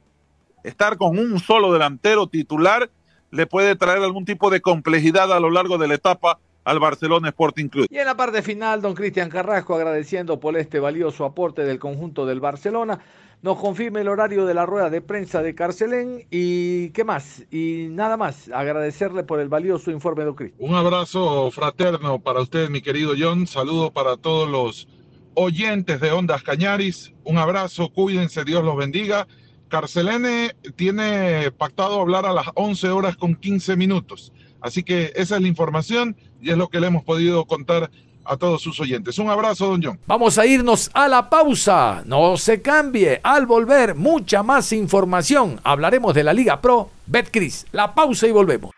[0.63, 2.89] Estar con un solo delantero titular
[3.31, 7.29] le puede traer algún tipo de complejidad a lo largo de la etapa al Barcelona
[7.29, 7.87] Sporting Club.
[7.89, 12.25] Y en la parte final, don Cristian Carrasco agradeciendo por este valioso aporte del conjunto
[12.25, 12.99] del Barcelona
[13.41, 17.43] nos confirme el horario de la rueda de prensa de Carcelén y qué más.
[17.51, 20.57] Y nada más, agradecerle por el valioso informe de Cristo.
[20.59, 23.47] Un abrazo fraterno para usted, mi querido John.
[23.47, 24.87] Saludo para todos los
[25.33, 27.13] oyentes de Ondas Cañaris.
[27.23, 29.27] Un abrazo, cuídense, Dios los bendiga.
[29.69, 34.33] Carcelene tiene pactado hablar a las 11 horas con 15 minutos.
[34.59, 37.89] Así que esa es la información y es lo que le hemos podido contar
[38.25, 39.17] a todos sus oyentes.
[39.17, 39.99] Un abrazo, don John.
[40.05, 42.03] Vamos a irnos a la pausa.
[42.05, 43.19] No se cambie.
[43.23, 45.59] Al volver, mucha más información.
[45.63, 47.65] Hablaremos de la Liga Pro Betcris.
[47.71, 48.71] La pausa y volvemos.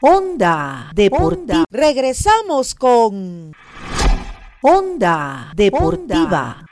[0.00, 1.64] Onda Deportiva.
[1.70, 3.52] Regresamos con
[4.60, 6.64] Onda Deportiva.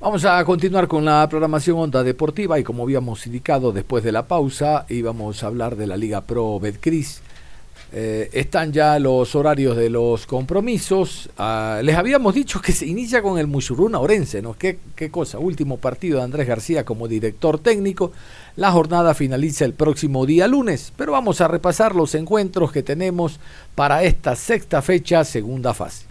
[0.00, 4.26] Vamos a continuar con la programación Onda Deportiva y como habíamos indicado después de la
[4.26, 7.20] pausa íbamos a hablar de la Liga Pro Betcris.
[7.92, 11.28] Eh, están ya los horarios de los compromisos.
[11.36, 14.54] Ah, les habíamos dicho que se inicia con el Musuruna Orense, ¿no?
[14.54, 15.38] ¿Qué, ¿Qué cosa?
[15.38, 18.12] Último partido de Andrés García como director técnico.
[18.56, 23.40] La jornada finaliza el próximo día lunes, pero vamos a repasar los encuentros que tenemos
[23.74, 26.06] para esta sexta fecha, segunda fase.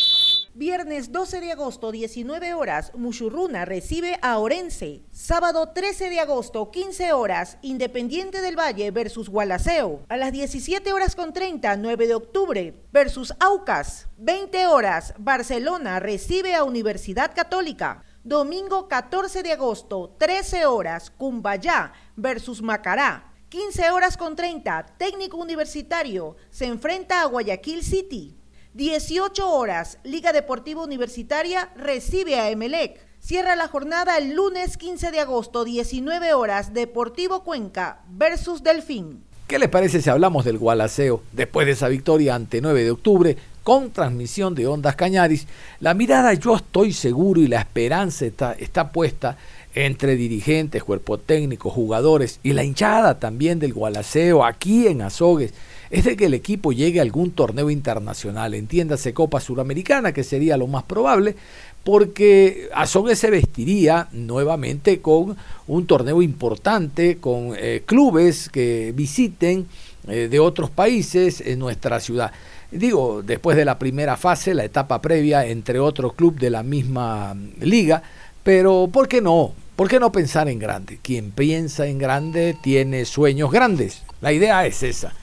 [0.58, 5.02] Viernes 12 de agosto, 19 horas, Muchurruna recibe a Orense.
[5.12, 10.06] Sábado 13 de agosto, 15 horas, Independiente del Valle versus Gualaceo.
[10.08, 14.08] A las 17 horas con 30, 9 de octubre, versus Aucas.
[14.16, 18.06] 20 horas, Barcelona recibe a Universidad Católica.
[18.24, 23.34] Domingo 14 de agosto, 13 horas, Cumbayá versus Macará.
[23.50, 28.35] 15 horas con 30, Técnico Universitario se enfrenta a Guayaquil City.
[28.76, 33.00] 18 horas, Liga Deportiva Universitaria recibe a Emelec.
[33.22, 39.24] Cierra la jornada el lunes 15 de agosto, 19 horas, Deportivo Cuenca versus Delfín.
[39.48, 43.38] ¿Qué les parece si hablamos del Gualaceo después de esa victoria ante 9 de octubre
[43.64, 45.48] con transmisión de Ondas Cañaris?
[45.80, 49.38] La mirada, yo estoy seguro y la esperanza está, está puesta
[49.74, 55.54] entre dirigentes, cuerpo técnico, jugadores y la hinchada también del Gualaceo aquí en Azogues
[55.90, 60.58] es de que el equipo llegue a algún torneo internacional, entiéndase Copa Suramericana, que sería
[60.58, 61.36] lo más probable,
[61.84, 69.68] porque Azogue se vestiría nuevamente con un torneo importante, con eh, clubes que visiten
[70.08, 72.32] eh, de otros países en nuestra ciudad.
[72.72, 77.36] Digo, después de la primera fase, la etapa previa entre otros clubes de la misma
[77.62, 78.02] liga,
[78.44, 79.54] pero ¿por qué no?
[79.76, 81.00] ¿Por qué no pensar en grande?
[81.02, 84.04] Quien piensa en grande tiene sueños grandes.
[84.22, 85.14] La idea es esa.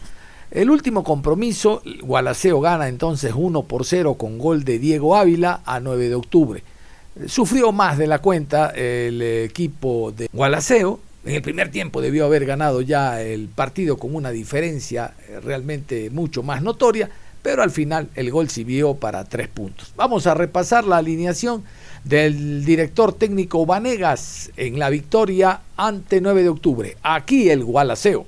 [0.53, 5.81] El último compromiso, Gualaceo gana entonces 1 por 0 con gol de Diego Ávila a
[5.81, 6.63] 9 de octubre.
[7.27, 11.01] Sufrió más de la cuenta el equipo de Gualaceo.
[11.25, 16.11] En el primer tiempo debió haber ganado ya el partido con una diferencia eh, realmente
[16.11, 17.09] mucho más notoria,
[17.41, 19.95] pero al final el gol sirvió para tres puntos.
[19.97, 21.65] Vamos a repasar la alineación
[22.05, 26.97] del director técnico Vanegas en la victoria ante 9 de octubre.
[27.03, 28.27] Aquí el Gualaceo.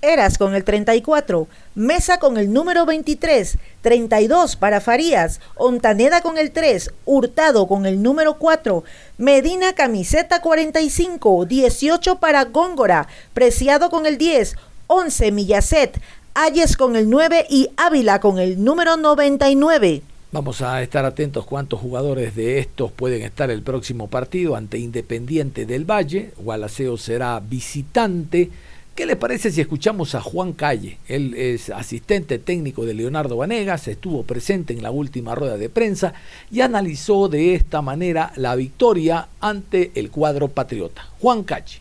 [0.00, 6.52] Eras con el 34, Mesa con el número 23, 32 para Farías, Ontaneda con el
[6.52, 8.84] 3, Hurtado con el número 4,
[9.16, 14.54] Medina camiseta 45, 18 para Góngora, Preciado con el 10,
[14.86, 16.00] 11 Millacet,
[16.34, 20.02] Ayes con el 9 y Ávila con el número 99.
[20.30, 25.66] Vamos a estar atentos cuántos jugadores de estos pueden estar el próximo partido ante Independiente
[25.66, 26.32] del Valle.
[26.36, 28.50] Gualaceo será visitante.
[28.98, 30.98] ¿Qué le parece si escuchamos a Juan Calle?
[31.06, 36.14] Él es asistente técnico de Leonardo Vanegas, estuvo presente en la última rueda de prensa
[36.50, 41.08] y analizó de esta manera la victoria ante el cuadro patriota.
[41.20, 41.80] Juan Calle.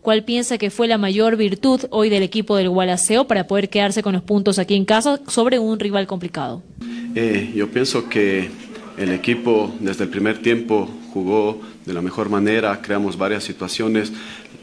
[0.00, 4.02] ¿Cuál piensa que fue la mayor virtud hoy del equipo del Gualaceo para poder quedarse
[4.02, 6.62] con los puntos aquí en casa sobre un rival complicado?
[7.14, 8.48] Eh, yo pienso que
[8.96, 14.12] el equipo desde el primer tiempo jugó de la mejor manera, creamos varias situaciones,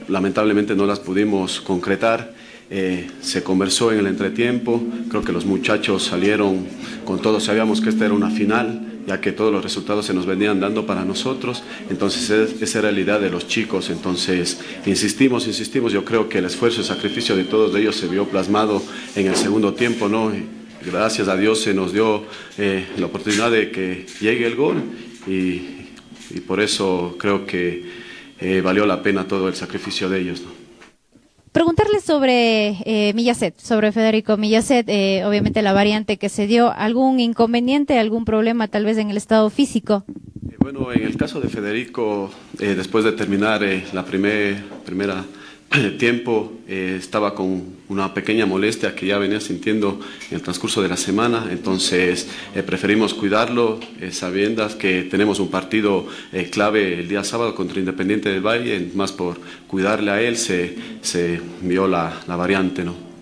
[0.08, 2.34] lamentablemente no las pudimos concretar.
[2.70, 6.66] Eh, se conversó en el entretiempo, creo que los muchachos salieron
[7.06, 10.26] con todo, sabíamos que esta era una final, ya que todos los resultados se nos
[10.26, 15.92] venían dando para nosotros, entonces esa era la idea de los chicos, entonces insistimos, insistimos,
[15.92, 18.82] yo creo que el esfuerzo y sacrificio de todos ellos se vio plasmado
[19.16, 20.32] en el segundo tiempo, ¿no?
[20.86, 22.24] Gracias a Dios se nos dio
[22.58, 24.82] eh, la oportunidad de que llegue el gol.
[25.28, 25.62] Y,
[26.30, 28.03] y por eso creo que
[28.44, 30.44] eh, valió la pena todo el sacrificio de ellos.
[31.54, 37.20] Preguntarle sobre eh, Millaset, sobre Federico Millaset, eh, obviamente la variante que se dio, ¿algún
[37.20, 40.04] inconveniente, algún problema tal vez en el estado físico?
[40.50, 43.62] Eh, bueno, en el caso de Federico, después de terminar
[43.94, 45.24] la primer, primera
[45.98, 50.90] tiempo eh, estaba con una pequeña molestia que ya venía sintiendo en el transcurso de
[50.90, 56.08] la semana, entonces eh, preferimos cuidarlo, eh, sabiendo que tenemos un partido
[56.52, 61.42] clave el día sábado contra Independiente del Valle, más por cuidarle a él se, se
[61.62, 63.13] vio la, la variante, ¿no?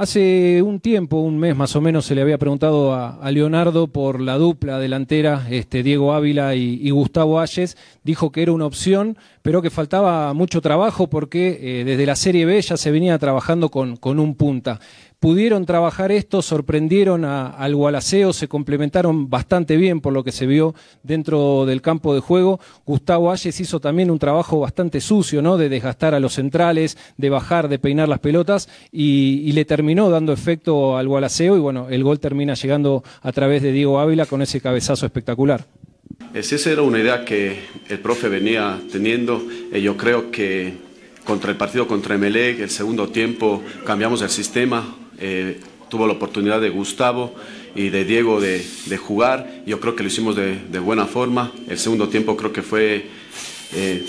[0.00, 4.18] Hace un tiempo, un mes más o menos, se le había preguntado a, Leonardo por
[4.18, 7.76] la dupla delantera, este, Diego Ávila y, Gustavo Ayes.
[8.02, 12.46] Dijo que era una opción, pero que faltaba mucho trabajo porque eh, desde la Serie
[12.46, 14.80] B ya se venía trabajando con, con un punta.
[15.20, 20.74] Pudieron trabajar esto, sorprendieron al Gualaceo, se complementaron bastante bien por lo que se vio
[21.02, 22.58] dentro del campo de juego.
[22.86, 25.58] Gustavo Ayes hizo también un trabajo bastante sucio, ¿no?
[25.58, 30.32] De desgastar a los centrales, de bajar, de peinar las pelotas y, le terminó dando
[30.32, 34.40] efecto al Gualaceo y bueno, el gol termina llegando a través de Diego Ávila con
[34.42, 35.66] ese cabezazo espectacular.
[36.32, 37.58] Esa era una idea que
[37.88, 39.42] el profe venía teniendo.
[39.72, 40.74] Eh, yo creo que
[41.24, 45.60] contra el partido contra Emelec, el segundo tiempo cambiamos el sistema, eh,
[45.90, 47.34] tuvo la oportunidad de Gustavo
[47.74, 48.64] y de Diego de,
[48.96, 49.62] jugar.
[49.66, 51.52] Yo creo que lo hicimos de, buena forma.
[51.68, 53.06] El segundo tiempo creo que fue,
[53.74, 54.06] eh,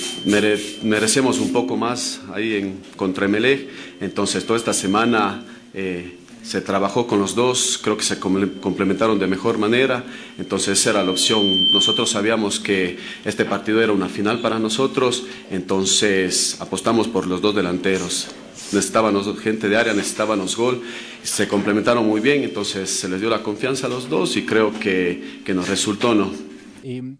[0.83, 3.67] merecemos un poco más ahí en, contra Emelec.
[3.99, 5.43] Entonces toda esta semana
[5.73, 10.03] eh, se trabajó con los dos, creo que se complementaron de mejor manera.
[10.37, 11.71] Entonces era la opción.
[11.71, 17.55] Nosotros sabíamos que este partido era una final para nosotros, entonces apostamos por los dos
[17.55, 18.29] delanteros
[18.73, 20.81] necesitábamos gente de área, necesitábamos gol,
[21.23, 24.77] se complementaron muy bien, entonces se les dio la confianza a los dos y creo
[24.79, 26.31] que, que nos resultó, ¿no?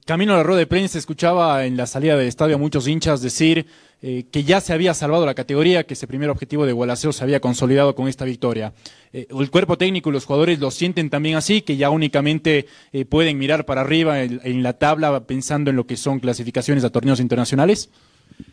[0.05, 3.21] camino a la rueda de prensa escuchaba en la salida del estadio a muchos hinchas
[3.21, 3.67] decir
[4.01, 7.23] eh, que ya se había salvado la categoría, que ese primer objetivo de Gualaceo se
[7.23, 8.73] había consolidado con esta victoria.
[9.13, 13.05] Eh, el cuerpo técnico y los jugadores lo sienten también así, que ya únicamente eh,
[13.05, 16.89] pueden mirar para arriba en, en, la tabla pensando en lo que son clasificaciones a
[16.89, 17.91] torneos internacionales.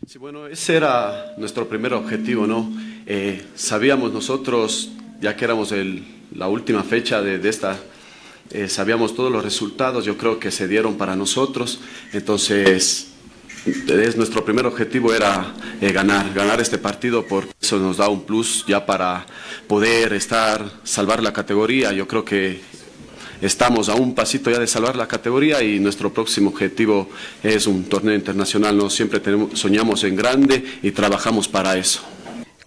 [0.05, 2.71] Sí, bueno, ese era nuestro primer objetivo, ¿no?
[3.11, 5.73] Eh, sabíamos nosotros, ya que éramos
[6.35, 7.75] la última fecha de, esta,
[8.51, 11.79] eh, sabíamos todos los resultados, yo creo que se dieron para nosotros,
[12.13, 13.07] entonces
[14.15, 18.63] nuestro primer objetivo era eh, ganar, ganar este partido porque eso nos da un plus
[18.67, 19.25] ya para
[19.65, 22.61] poder estar, salvar la categoría, yo creo que
[23.41, 27.09] estamos a un pasito ya de salvar la categoría y nuestro próximo objetivo
[27.41, 28.77] es un torneo internacional.
[28.77, 28.89] ¿no?
[28.89, 32.01] Siempre tenemos, soñamos en grande y trabajamos para eso.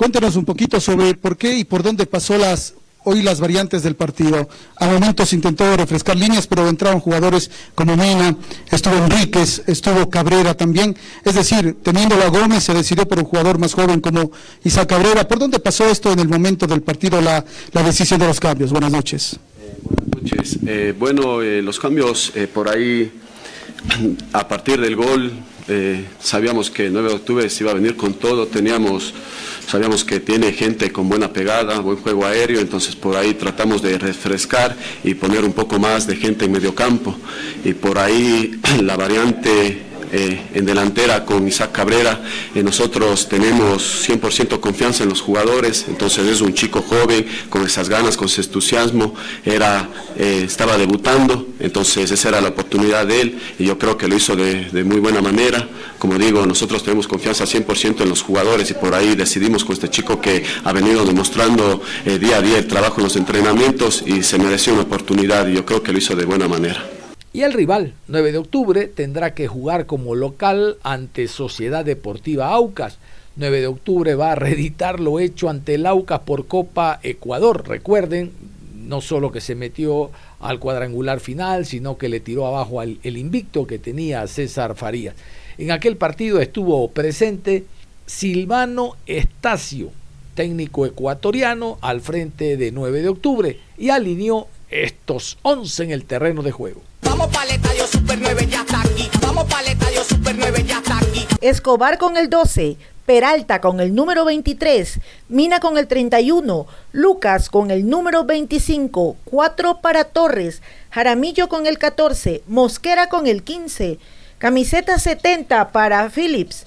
[0.03, 2.75] Cuéntanos un poquito sobre por qué y por dónde pasó las
[3.05, 4.49] hoy las variantes del partido.
[4.75, 8.37] A momentos intentó refrescar líneas, pero entraron jugadores como Mena,
[8.73, 10.97] estuvo Enríquez, estuvo Cabrera también.
[11.25, 14.33] Es decir, teniendo a Gómez, se decidió por un jugador más joven como
[14.65, 15.29] Isaac Cabrera.
[15.29, 18.73] ¿Por dónde pasó esto en el momento del partido, la, la decisión de los cambios?
[18.73, 19.39] Buenas noches.
[19.85, 20.59] Buenas noches.
[20.67, 23.13] Eh, bueno, eh, los cambios eh, por ahí,
[24.33, 25.31] a partir del gol,
[26.21, 29.15] sabíamos que el 9 de octubre se iba a venir con todo, teníamos,
[29.67, 33.99] sabíamos que tiene gente con buena pegada, buen juego aéreo, entonces por ahí tratamos de
[33.99, 37.17] refrescar y poner un poco más de gente en medio campo.
[37.65, 42.23] Y por ahí la variante eh, en delantera con Isaac Cabrera.
[42.55, 47.89] Eh, nosotros tenemos 100% confianza en los jugadores, entonces es un chico joven con esas
[47.89, 49.89] ganas, con ese entusiasmo, era,
[50.19, 54.15] eh, estaba debutando, entonces esa era la oportunidad de él y yo creo que lo
[54.15, 55.67] hizo de, muy buena manera.
[55.99, 59.89] Como digo, nosotros tenemos confianza 100% en los jugadores y por ahí decidimos con este
[59.89, 64.39] chico que ha venido demostrando día a día el trabajo en los entrenamientos y se
[64.39, 67.02] mereció una oportunidad y yo creo que lo hizo de buena manera.
[67.35, 72.99] Y el rival, 9 de octubre, tendrá que jugar como local ante Sociedad Deportiva Aucas.
[73.37, 77.66] 9 de octubre va a reeditar lo hecho ante el Aucas por Copa Ecuador.
[77.66, 78.33] Recuerden,
[78.76, 80.11] no solo que se metió
[80.41, 85.14] al cuadrangular final, sino que le tiró abajo al, el invicto que tenía César Farías.
[85.57, 87.64] En aquel partido estuvo presente
[88.05, 89.91] Silvano Estacio,
[90.35, 96.43] técnico ecuatoriano, al frente de 9 de octubre, y alineó estos 11 en el terreno
[96.43, 96.83] de juego.
[97.03, 99.11] Vamos para el estadio Super 9, ya está aquí.
[99.20, 101.27] Vamos para el estadio Super 9, ya está aquí.
[101.41, 107.70] Escobar con el 12, Peralta con el número 23, Mina con el 31, Lucas con
[107.70, 113.99] el número 25, 4 para Torres, Jaramillo con el 14, Mosquera con el 15,
[114.39, 116.66] camiseta 70 para Phillips,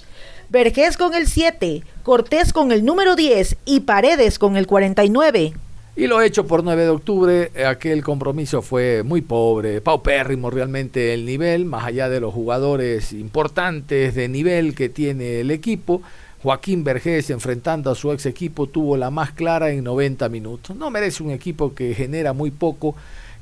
[0.50, 5.54] Vergés con el 7, Cortés con el número 10 y Paredes con el 49.
[5.98, 11.14] Y lo hecho por 9 de octubre, eh, aquel compromiso fue muy pobre, paupérrimo realmente
[11.14, 16.02] el nivel, más allá de los jugadores importantes de nivel que tiene el equipo.
[16.44, 20.76] Joaquín Vergés enfrentando a su ex equipo tuvo la más clara en 90 minutos.
[20.76, 22.94] No merece un equipo que genera muy poco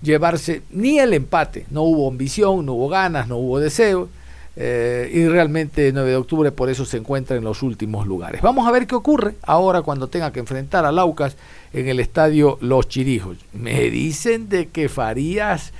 [0.03, 1.65] llevarse ni el empate.
[1.71, 4.09] No hubo ambición, no hubo ganas, no hubo deseo.
[4.55, 8.41] Eh, y realmente 9 de octubre por eso se encuentra en los últimos lugares.
[8.41, 11.35] Vamos a ver qué ocurre ahora cuando tenga que enfrentar a Laucas
[11.73, 13.37] en el estadio Los Chirijos.
[13.51, 15.73] Me dicen de que Farías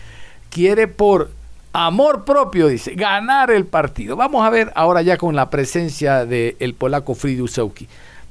[0.50, 1.30] quiere por
[1.72, 4.16] amor propio, dice, ganar el partido.
[4.16, 7.48] Vamos a ver ahora ya con la presencia del polaco Fridu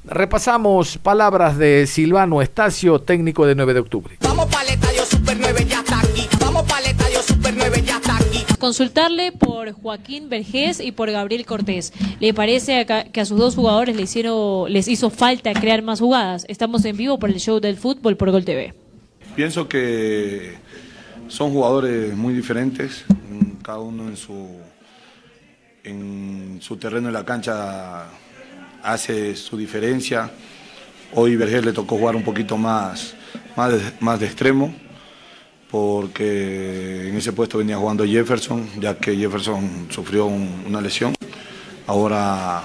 [0.05, 4.17] Repasamos palabras de Silvano Estacio, técnico de 9 de octubre.
[4.19, 6.27] Vamos para el Super 9, ya está aquí.
[6.39, 7.92] Vamos para el Super 9, ya
[8.63, 11.91] consultarle por Joaquín Vergés y por Gabriel Cortés.
[12.21, 16.45] ¿Le parece que a sus dos jugadores les, hizo falta crear más jugadas?
[16.47, 18.73] Estamos en vivo por el show del fútbol por Gol TV.
[19.35, 20.53] Pienso que
[21.27, 23.03] son jugadores muy diferentes,
[23.61, 24.47] cada uno en su,
[25.83, 28.05] en su terreno de la cancha
[28.81, 30.31] hace su diferencia.
[31.15, 33.13] Hoy Vergés le tocó jugar un poquito más,
[33.99, 34.73] más de extremo,
[35.73, 41.15] porque en ese puesto venía jugando Jefferson, ya que Jefferson sufrió una lesión.
[41.87, 42.61] Ahora,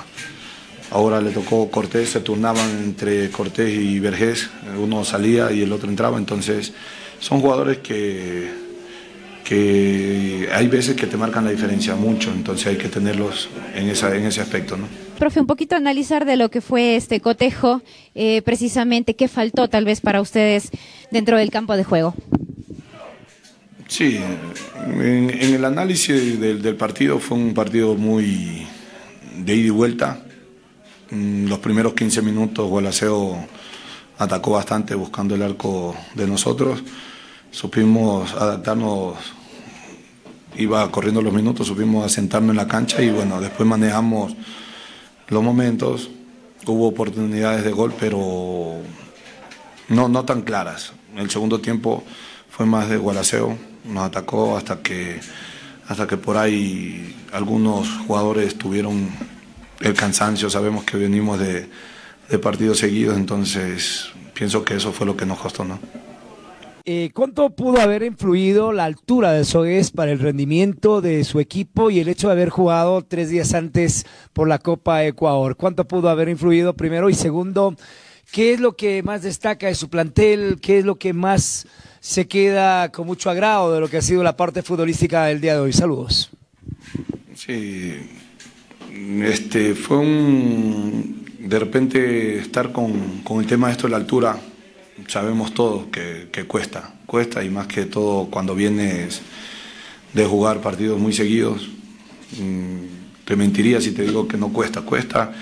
[0.90, 5.88] ahora le tocó Cortés, se turnaban entre Cortés y Vergés, uno salía y el otro
[5.88, 6.74] entraba, entonces
[7.18, 8.50] son jugadores que,
[9.42, 14.14] que hay veces que te marcan la diferencia mucho, entonces hay que tenerlos en, esa,
[14.14, 14.76] en ese aspecto.
[14.76, 14.86] ¿no?
[15.18, 17.80] Profe, un poquito analizar de lo que fue este cotejo,
[18.14, 20.70] eh, precisamente qué faltó tal vez para ustedes
[21.10, 22.14] dentro del campo de juego.
[23.88, 24.20] Sí,
[24.76, 28.66] en, el análisis del, partido fue un partido muy
[29.38, 30.20] de ida y vuelta.
[31.10, 33.46] Mm, los primeros 15 minutos Gualaceo
[34.18, 36.84] atacó bastante buscando el arco de nosotros.
[37.50, 39.16] Supimos adaptarnos,
[40.56, 44.36] iba corriendo los minutos, supimos asentarnos en la cancha y bueno, después manejamos
[45.28, 46.10] los momentos.
[46.66, 48.82] Hubo oportunidades de gol, pero
[49.88, 50.92] no, no tan claras.
[51.16, 52.04] El segundo tiempo
[52.50, 55.20] fue más de Gualaceo nos atacó hasta que,
[55.88, 59.08] hasta que por ahí algunos jugadores tuvieron
[59.80, 61.68] el cansancio, sabemos que venimos de,
[62.42, 65.78] partidos seguidos, entonces pienso que eso fue lo que nos costó, ¿no?
[66.84, 71.90] Eh, ¿Cuánto pudo haber influido la altura de Sogués para el rendimiento de su equipo
[71.90, 75.56] y el hecho de haber jugado tres días antes por la Copa Ecuador?
[75.56, 77.10] ¿Cuánto pudo haber influido primero?
[77.10, 77.76] Y segundo,
[78.30, 80.58] ¿qué es lo que más destaca de su plantel?
[80.60, 81.66] ¿Qué es lo que más
[82.00, 85.54] se queda con mucho agrado de lo que ha sido la parte futbolística del día
[85.54, 85.72] de hoy.
[85.72, 86.30] Saludos.
[87.34, 87.96] Sí,
[89.22, 94.38] este, fue un, de repente estar con, el tema de esto de la altura,
[95.06, 99.22] sabemos todos que, cuesta, cuesta y más que todo cuando vienes
[100.12, 101.68] de jugar partidos muy seguidos,
[102.38, 105.32] mm, te mentiría si te digo que no cuesta, cuesta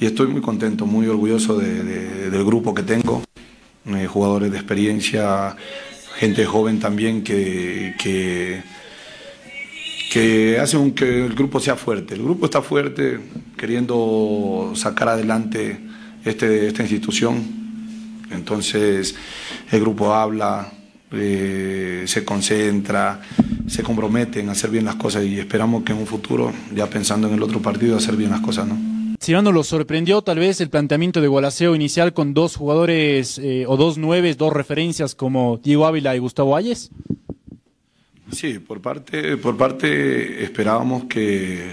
[0.00, 3.22] y estoy muy contento, muy orgulloso del grupo que tengo,
[3.86, 5.56] eh, jugadores de experiencia,
[6.16, 8.62] gente joven también que, que,
[10.10, 10.58] que
[10.94, 12.14] que el grupo sea fuerte.
[12.14, 13.20] El grupo está fuerte,
[13.56, 15.78] queriendo sacar adelante
[16.24, 17.42] este, esta institución.
[18.30, 19.14] Entonces
[19.70, 20.72] el grupo habla,
[21.12, 23.20] eh, se concentra,
[23.66, 27.28] se compromete en hacer bien las cosas y esperamos que en un futuro, ya pensando
[27.28, 28.93] en el otro partido, hacer bien las cosas, ¿no?
[29.24, 33.78] Silvano, ¿lo sorprendió tal vez el planteamiento de Gualaceo inicial con dos jugadores eh, o
[33.78, 36.90] dos nueves, dos referencias como Diego Ávila y Gustavo Ayes?
[38.30, 41.70] Sí, por parte, por parte esperábamos que,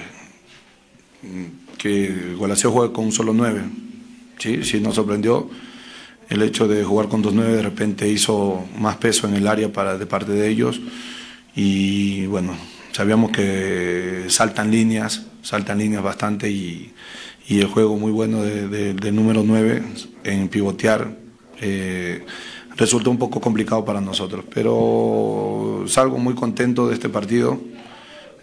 [1.77, 3.63] que Gualaceo juegue con un solo nueve.
[4.39, 5.49] Sí, sí nos sorprendió
[6.29, 9.73] el hecho de jugar con dos nueve, de repente hizo más peso en el área
[9.73, 10.79] para, de parte de ellos
[11.53, 12.55] y bueno,
[12.93, 16.93] sabíamos que saltan líneas, saltan líneas bastante y
[17.51, 19.83] y el juego muy bueno de, del número 9
[20.23, 21.17] en pivotear
[21.59, 22.23] eh,
[22.77, 24.45] resultó un poco complicado para nosotros.
[24.53, 27.59] Pero salgo muy contento de este partido.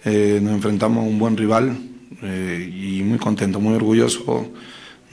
[0.05, 1.75] Eh, nos enfrentamos a un buen rival
[2.23, 4.49] eh, y muy contento, muy orgulloso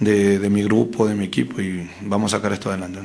[0.01, 2.99] de, de, mi grupo, de mi equipo y vamos a sacar esto adelante.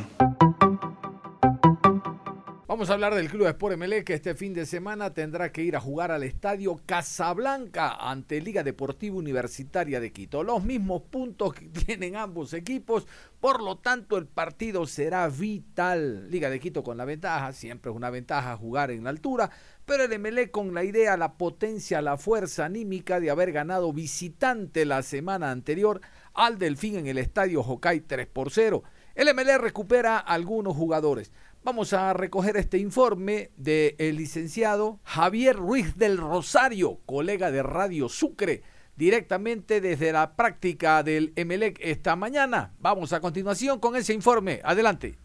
[2.80, 5.76] Vamos a hablar del Club Sport MLE que este fin de semana tendrá que ir
[5.76, 10.42] a jugar al estadio Casablanca ante Liga Deportiva Universitaria de Quito.
[10.42, 13.06] Los mismos puntos que tienen ambos equipos,
[13.38, 16.30] por lo tanto el partido será vital.
[16.30, 19.50] Liga de Quito con la ventaja, siempre es una ventaja jugar en la altura,
[19.84, 24.86] pero el MLE con la idea, la potencia, la fuerza anímica de haber ganado visitante
[24.86, 26.00] la semana anterior
[26.32, 28.82] al Delfín en el estadio Hokai 3 por 0.
[29.14, 31.30] El MLE recupera algunos jugadores.
[31.62, 38.62] Vamos a recoger este informe del licenciado Javier Ruiz del Rosario, colega de Radio Sucre,
[38.96, 42.72] directamente desde la práctica del Emelec esta mañana.
[42.78, 44.62] Vamos a continuación con ese informe.
[44.64, 45.18] Adelante.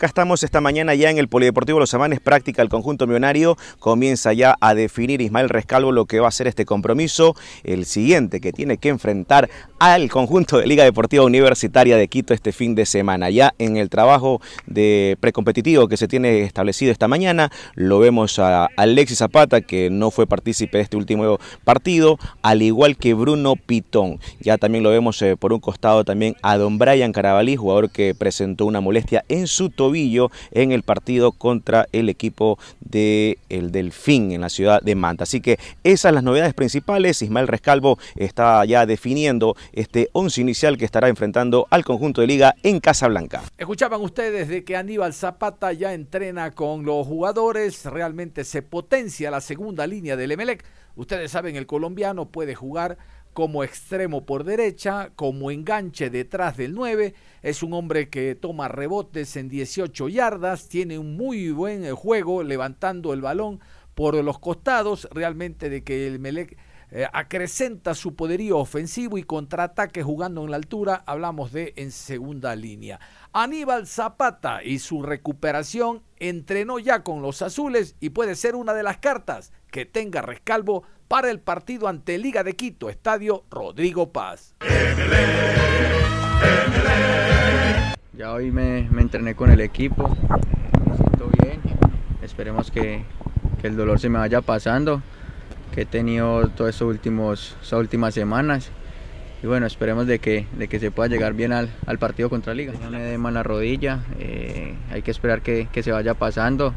[0.00, 3.58] Acá estamos esta mañana ya en el Polideportivo Los Amanes, práctica el conjunto millonario.
[3.78, 7.34] Comienza ya a definir Ismael Rescalvo lo que va a ser este compromiso,
[7.64, 12.52] el siguiente que tiene que enfrentar al conjunto de Liga Deportiva Universitaria de Quito este
[12.52, 13.30] fin de semana.
[13.30, 18.68] Ya en el trabajo de precompetitivo que se tiene establecido esta mañana, lo vemos a
[18.76, 24.20] Alexis Zapata, que no fue partícipe de este último partido, al igual que Bruno Pitón.
[24.38, 28.14] Ya también lo vemos eh, por un costado también a don Brian Carabalí, jugador que
[28.14, 34.32] presentó una molestia en su tobillo en el partido contra el equipo de el Delfín
[34.32, 35.24] en la ciudad de Manta.
[35.24, 37.22] Así que esas las novedades principales.
[37.22, 42.54] Ismael Rescalvo está ya definiendo este once inicial que estará enfrentando al conjunto de liga
[42.62, 43.42] en Casablanca.
[43.58, 49.40] Escuchaban ustedes de que Aníbal Zapata ya entrena con los jugadores, realmente se potencia la
[49.40, 50.64] segunda línea del Emelec.
[50.96, 52.98] Ustedes saben, el colombiano puede jugar
[53.32, 57.14] como extremo por derecha, como enganche detrás del 9.
[57.42, 63.12] Es un hombre que toma rebotes en 18 yardas, tiene un muy buen juego levantando
[63.12, 63.60] el balón
[63.94, 66.56] por los costados, realmente de que el Melec
[66.92, 72.56] eh, acrecenta su poderío ofensivo y contraataque jugando en la altura, hablamos de en segunda
[72.56, 72.98] línea.
[73.32, 78.82] Aníbal Zapata y su recuperación entrenó ya con los azules y puede ser una de
[78.82, 84.56] las cartas que tenga Rescalvo para el partido ante Liga de Quito, Estadio Rodrigo Paz.
[88.12, 91.60] Ya hoy me, entrené con el equipo, me siento bien,
[92.20, 93.04] esperemos que,
[93.60, 95.02] que el dolor se me vaya pasando
[95.74, 98.70] que he tenido todas estas últimas semanas.
[99.42, 102.52] Y bueno, esperemos de que, de que se pueda llegar bien al, al partido contra
[102.52, 102.74] Liga.
[102.82, 106.74] No me dé mala rodilla, eh, hay que esperar que, que se vaya pasando.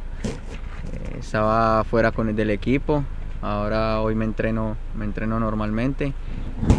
[0.93, 3.03] Eh, estaba fuera con el del equipo,
[3.41, 6.13] ahora hoy me entreno, me entreno normalmente.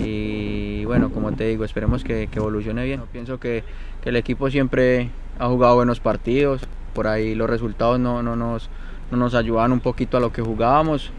[0.03, 3.03] Y bueno, como te digo, esperemos que, que evolucione bien.
[3.13, 3.63] Pienso que,
[4.03, 6.63] que, el equipo siempre ha jugado buenos partidos,
[6.95, 8.71] por ahí los resultados no, no, nos,
[9.11, 11.13] no nos ayudan un poquito a lo que jugábamos.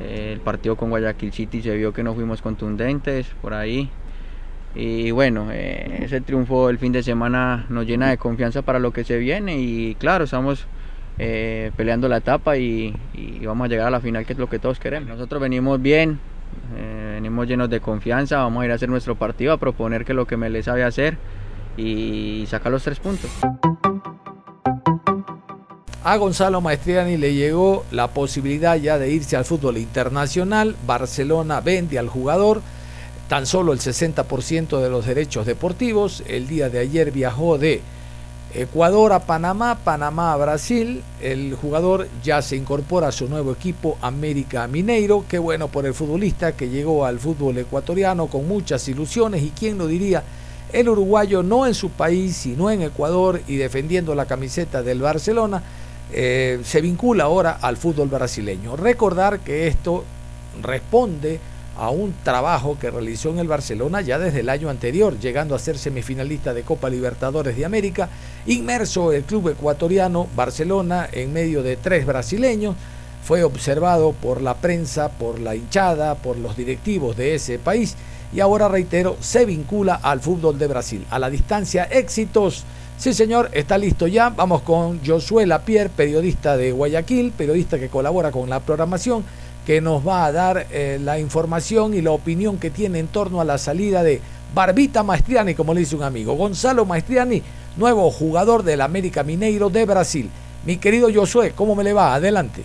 [0.00, 3.90] Eh, el partido con Guayaquil City se vio que no fuimos contundentes por ahí.
[4.74, 8.92] Y bueno, eh, ese triunfo el fin de semana nos llena de confianza para lo
[8.92, 10.66] que se viene y claro, estamos
[11.18, 12.94] eh, peleando la etapa y,
[13.42, 15.08] vamos a llegar a la final que es lo que todos queremos.
[15.08, 16.18] Nosotros venimos bien,
[17.14, 20.26] venimos llenos de confianza, vamos a ir a hacer nuestro partido, a proponer que lo
[20.26, 21.16] que me le sabe hacer
[21.78, 23.30] y sacar los tres puntos
[26.06, 30.76] a Gonzalo Maestriani le llegó la posibilidad ya de irse al fútbol internacional.
[30.86, 32.62] Barcelona vende al jugador
[33.28, 36.22] tan solo el 60% de los derechos deportivos.
[36.28, 37.80] El día de ayer viajó de
[38.54, 41.02] Ecuador a Panamá, Panamá a Brasil.
[41.20, 45.24] El jugador ya se incorpora a su nuevo equipo América Mineiro.
[45.28, 49.76] Qué bueno por el futbolista que llegó al fútbol ecuatoriano con muchas ilusiones y quién
[49.76, 50.22] lo diría.
[50.72, 55.64] El uruguayo no en su país, sino en Ecuador y defendiendo la camiseta del Barcelona
[56.12, 58.76] eh, se vincula ahora al fútbol brasileño.
[58.76, 60.04] Recordar que esto
[60.62, 61.40] responde
[61.78, 65.58] a un trabajo que realizó en el Barcelona ya desde el año anterior, llegando a
[65.58, 68.08] ser semifinalista de Copa Libertadores de América,
[68.46, 72.76] inmerso el club ecuatoriano Barcelona en medio de tres brasileños,
[73.22, 77.96] fue observado por la prensa, por la hinchada, por los directivos de ese país
[78.32, 81.06] y ahora reitero, se vincula al fútbol de Brasil.
[81.10, 82.64] A la distancia, éxitos
[82.98, 84.30] Sí, señor, está listo ya.
[84.30, 89.22] Vamos con Josué Lapierre, periodista de Guayaquil, periodista que colabora con la programación,
[89.66, 93.40] que nos va a dar eh, la información y la opinión que tiene en torno
[93.40, 94.20] a la salida de
[94.54, 96.34] Barbita Maestriani, como le dice un amigo.
[96.34, 97.42] Gonzalo Maestriani,
[97.76, 100.30] nuevo jugador del América Mineiro de Brasil.
[100.64, 102.14] Mi querido Josué, ¿cómo me le va?
[102.14, 102.64] Adelante.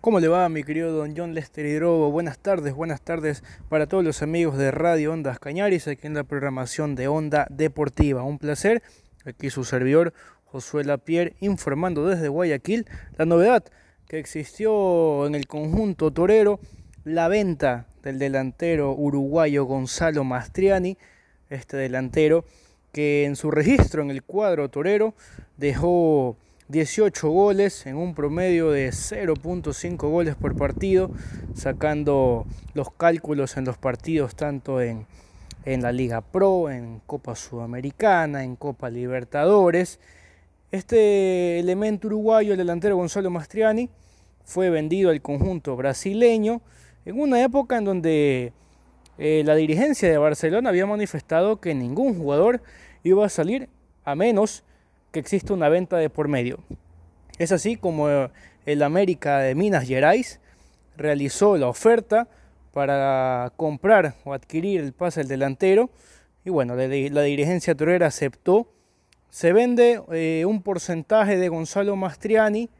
[0.00, 2.10] ¿Cómo le va, mi querido don John Lester Hidrobo?
[2.10, 6.24] Buenas tardes, buenas tardes para todos los amigos de Radio Ondas Cañaris, aquí en la
[6.24, 8.22] programación de Onda Deportiva.
[8.22, 8.82] Un placer
[9.28, 10.14] Aquí su servidor
[10.46, 12.86] Josué Lapierre informando desde Guayaquil
[13.18, 13.62] la novedad
[14.08, 16.60] que existió en el conjunto torero,
[17.04, 20.96] la venta del delantero uruguayo Gonzalo Mastriani,
[21.50, 22.46] este delantero
[22.90, 25.14] que en su registro en el cuadro torero
[25.58, 31.10] dejó 18 goles en un promedio de 0.5 goles por partido,
[31.54, 35.06] sacando los cálculos en los partidos tanto en
[35.68, 40.00] en la Liga Pro, en Copa Sudamericana, en Copa Libertadores.
[40.72, 43.90] Este elemento uruguayo, el delantero Gonzalo Mastriani,
[44.44, 46.62] fue vendido al conjunto brasileño
[47.04, 48.54] en una época en donde
[49.18, 52.62] eh, la dirigencia de Barcelona había manifestado que ningún jugador
[53.04, 53.68] iba a salir
[54.06, 54.64] a menos
[55.12, 56.60] que exista una venta de por medio.
[57.38, 58.08] Es así como
[58.64, 60.40] el América de Minas Gerais
[60.96, 62.26] realizó la oferta
[62.78, 65.90] para comprar o adquirir el pase del delantero.
[66.44, 68.68] Y bueno, la, dirigencia torera aceptó.
[69.30, 72.70] Se vende eh, un porcentaje de Gonzalo Mastriani.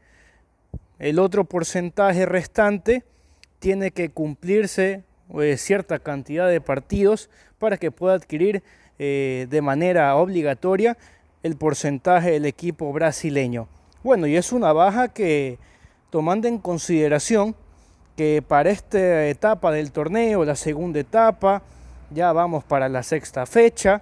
[0.99, 3.03] El otro porcentaje restante
[3.59, 5.03] tiene que cumplirse
[5.37, 8.63] eh, cierta cantidad de partidos para que pueda adquirir
[8.99, 10.97] eh, de manera obligatoria
[11.43, 13.67] el porcentaje del equipo brasileño.
[14.01, 15.59] Bueno, y es una baja que
[16.09, 17.53] tomando en consideración
[18.19, 21.61] que para esta etapa del torneo, la segunda etapa,
[22.09, 24.01] ya vamos para la sexta fecha,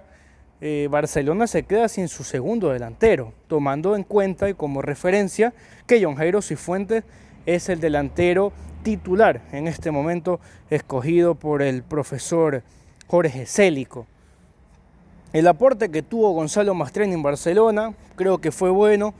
[0.60, 5.54] eh, Barcelona se queda sin su segundo delantero, tomando en cuenta y como referencia
[5.86, 7.04] que John Jairo Cifuentes
[7.46, 8.52] es el delantero
[8.82, 12.64] titular en este momento escogido por el profesor
[13.06, 14.08] Jorge Célico.
[15.32, 19.14] El aporte que tuvo Gonzalo Mastreni en Barcelona creo que fue bueno,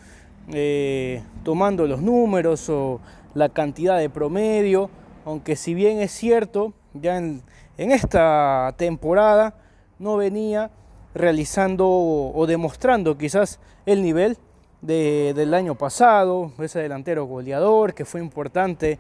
[0.53, 3.01] eh, tomando los números o
[3.39, 4.91] la cantidad de promedio,
[5.25, 7.43] aunque si bien es cierto, ya en,
[7.77, 9.55] esta temporada
[9.99, 10.71] no venía
[11.15, 14.37] realizando o demostrando quizás el nivel
[14.83, 18.99] del año pasado, ese delantero goleador que fue importante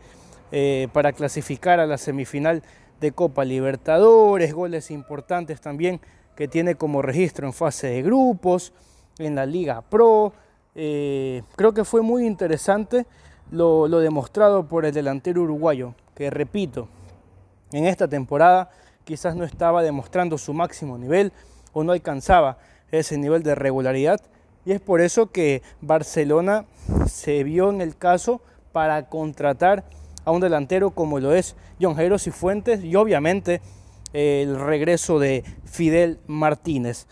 [0.50, 2.62] eh, para clasificar a la semifinal
[3.00, 6.00] de Copa Libertadores, goles importantes también
[6.34, 8.72] que tiene como registro en fase de grupos,
[9.18, 10.32] en la Liga Pro.
[10.74, 13.06] Eh, creo que fue muy interesante
[13.50, 16.88] lo, demostrado por el delantero uruguayo, que repito,
[17.72, 18.70] en esta temporada
[19.04, 21.32] quizás no estaba demostrando su máximo nivel
[21.72, 22.58] o no alcanzaba
[22.90, 24.20] ese nivel de regularidad
[24.64, 26.66] y es por eso que Barcelona
[27.06, 28.42] se vio en el caso
[28.72, 29.84] para contratar
[30.24, 33.62] a un delantero como lo es John Jairo Fuentes y obviamente
[34.12, 37.06] el regreso de Fidel Martínez.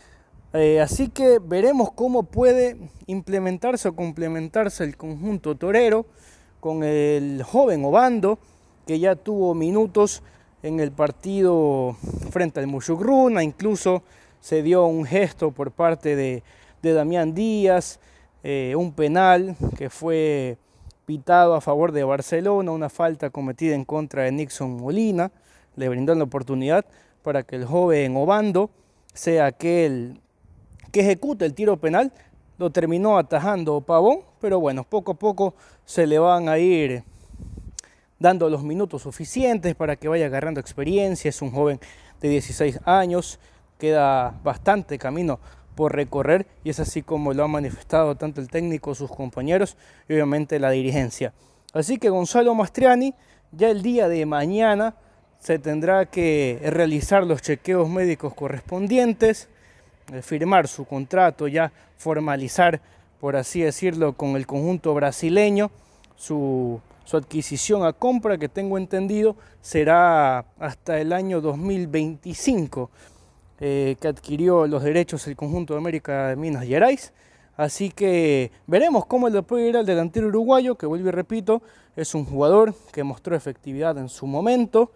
[0.59, 6.07] Eh, así que veremos cómo puede implementarse o complementarse el conjunto torero
[6.61, 8.39] con el joven Obando,
[8.87, 10.23] que ya tuvo minutos
[10.63, 11.95] en el partido
[12.31, 14.03] frente al Mushugruna, incluso
[14.41, 16.43] se dio un gesto por parte de,
[16.81, 18.01] de Damián Díaz,
[18.43, 20.57] eh, un penal que fue
[21.05, 25.31] pitado a favor de Barcelona, una falta cometida en contra de Nixon Molina,
[25.77, 26.87] le brindó la oportunidad
[27.23, 28.71] para que el joven Obando
[29.13, 30.19] sea aquel
[30.93, 32.13] que ejecute el tiro penal,
[32.59, 37.05] lo terminó atajando Pavón, pero bueno, poco a poco se le van a ir
[38.19, 41.81] dando los minutos suficientes para que vaya agarrando experiencia, es un joven
[42.21, 43.39] de 16 años,
[43.79, 45.39] queda bastante camino
[45.75, 49.77] por recorrer y es así como lo ha manifestado tanto el técnico, sus compañeros
[50.09, 51.35] y obviamente la dirigencia.
[51.75, 53.15] Así que Gonzalo Mastriani
[53.53, 54.97] ya el día de mañana
[55.39, 59.49] se tendrá que realizar los chequeos médicos correspondientes,
[60.23, 62.81] firmar su contrato, ya formalizar,
[63.21, 65.71] por así decirlo, con el conjunto brasileño,
[66.17, 72.91] su, su adquisición a compra, que tengo entendido, será hasta el año 2025.
[73.59, 77.15] Eh, que adquirió los derechos del conjunto de América de Minas Gerais.
[77.57, 81.63] Así que veremos cómo le puede ir al delantero uruguayo, que vuelvo y repito,
[81.97, 84.93] es un jugador que mostró efectividad en su momento,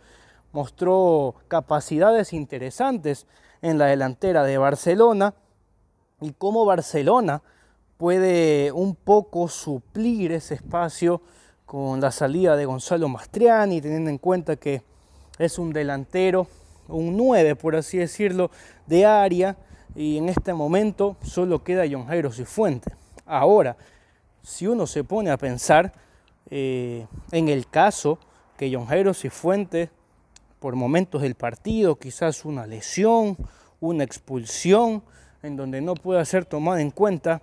[0.52, 3.26] mostró capacidades interesantes
[3.62, 5.34] en la delantera de Barcelona
[6.20, 7.42] y cómo Barcelona
[7.96, 11.20] puede un poco suplir ese espacio
[11.66, 14.82] con la salida de Gonzalo Mastriani, teniendo en cuenta que
[15.38, 16.46] es un delantero
[16.90, 18.50] un 9, por así decirlo,
[18.86, 19.56] de área.
[19.94, 22.94] Y en este momento solo queda John Jairo Cifuentes.
[23.26, 23.76] Ahora,
[24.42, 25.92] si uno se pone a pensar
[26.48, 28.18] eh, en el caso
[28.56, 29.90] que John Jairo Cifuentes,
[30.60, 33.36] por momentos del partido, quizás una lesión,
[33.80, 35.02] una expulsión,
[35.42, 37.42] en donde no pueda ser tomada en cuenta,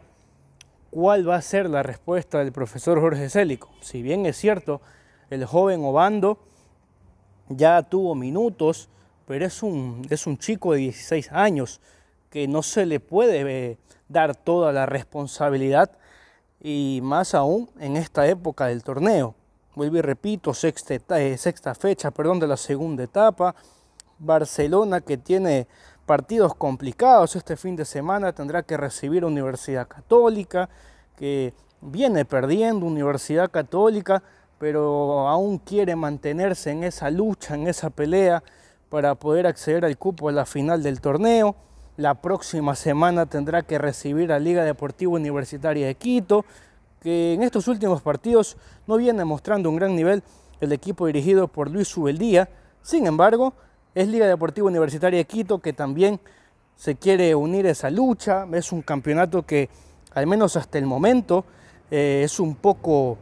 [0.92, 3.70] ¿cuál va a ser la respuesta del profesor Jorge Célico?
[3.82, 4.82] Si bien es cierto,
[5.30, 6.40] el joven Obando
[7.50, 8.90] ya tuvo minutos
[9.28, 11.82] pero es un, es un chico de 16 años
[12.30, 13.42] que no se le puede
[13.72, 15.92] eh, dar toda la responsabilidad
[16.62, 19.36] y más aún en esta época del torneo.
[19.78, 23.54] Vuelvo y repito, sexta, eh, sexta fecha perdón, de la segunda etapa.
[24.18, 25.68] Barcelona que tiene
[26.08, 30.68] partidos complicados este fin de semana tendrá que recibir a Universidad Católica,
[31.16, 34.24] que viene perdiendo Universidad Católica,
[34.58, 38.42] pero aún quiere mantenerse en esa lucha, en esa pelea
[38.90, 41.56] para poder acceder al cupo a la final del torneo.
[41.98, 46.46] La próxima semana tendrá que recibir a Liga Deportiva Universitaria de Quito,
[47.02, 50.24] que en estos últimos partidos no viene mostrando un gran nivel
[50.60, 52.50] el equipo dirigido por Luis Subeldía.
[52.82, 53.54] Sin embargo,
[53.94, 56.20] es Liga Deportiva Universitaria de Quito que también
[56.76, 58.48] se quiere unir a esa lucha.
[58.54, 59.70] Es un campeonato que,
[60.14, 61.46] al menos hasta el momento,
[61.92, 63.18] eh, es un poco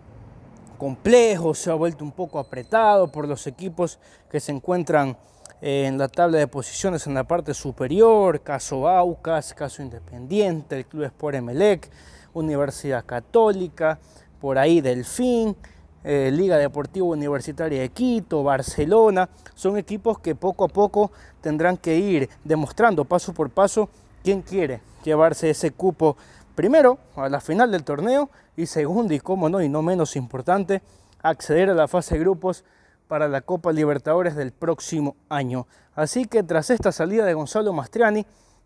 [0.77, 3.99] complejo, se ha vuelto un poco apretado por los equipos
[4.29, 5.17] que se encuentran
[5.61, 11.03] en la tabla de posiciones en la parte superior, caso Aucas, caso Independiente, el Club
[11.03, 11.89] Sport Emelec,
[12.35, 13.97] Universidad Católica,
[14.39, 15.55] por ahí Delfín,
[16.03, 21.11] eh, Liga Deportiva Universitaria de Quito, Barcelona, son equipos que poco a poco
[21.41, 23.89] tendrán que ir demostrando paso por paso
[24.23, 26.15] quién quiere llevarse ese cupo
[26.53, 30.81] primero a la final del torneo y segundo y como no y no menos importante
[31.21, 32.63] acceder a la fase de grupos
[33.07, 35.67] para la Copa Libertadores del próximo año.
[35.95, 38.25] Así que tras esta salida de Gonzalo Mastriani,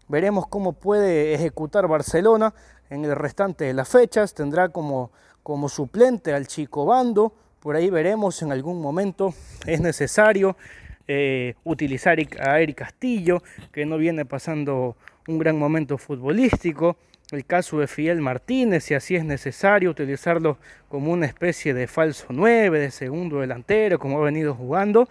[0.09, 2.53] veremos cómo puede ejecutar Barcelona
[2.89, 4.33] en el restante de las fechas.
[4.33, 5.11] Tendrá como,
[5.43, 7.33] como suplente al Chico Bando.
[7.61, 9.33] Por ahí veremos en algún momento
[9.65, 10.57] es necesario
[11.07, 13.41] eh, utilizar a Eric Castillo,
[13.71, 14.97] que no viene pasando
[15.27, 16.97] un gran momento futbolístico
[17.31, 20.57] el caso de Fidel Martínez, si así es necesario, utilizarlo
[20.87, 25.07] como una especie de falso 9, de segundo delantero, como ha venido jugando,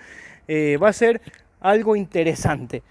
[0.49, 1.21] eh, va a ser
[1.61, 2.83] algo interesante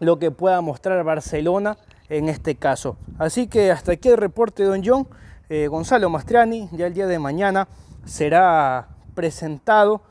[0.00, 1.76] lo que pueda mostrar Barcelona
[2.08, 2.96] en este caso.
[3.18, 5.08] Así que hasta aquí el reporte de Don John.
[5.48, 7.68] Eh, Gonzalo Mastriani ya el día de mañana
[8.04, 10.02] será presentado,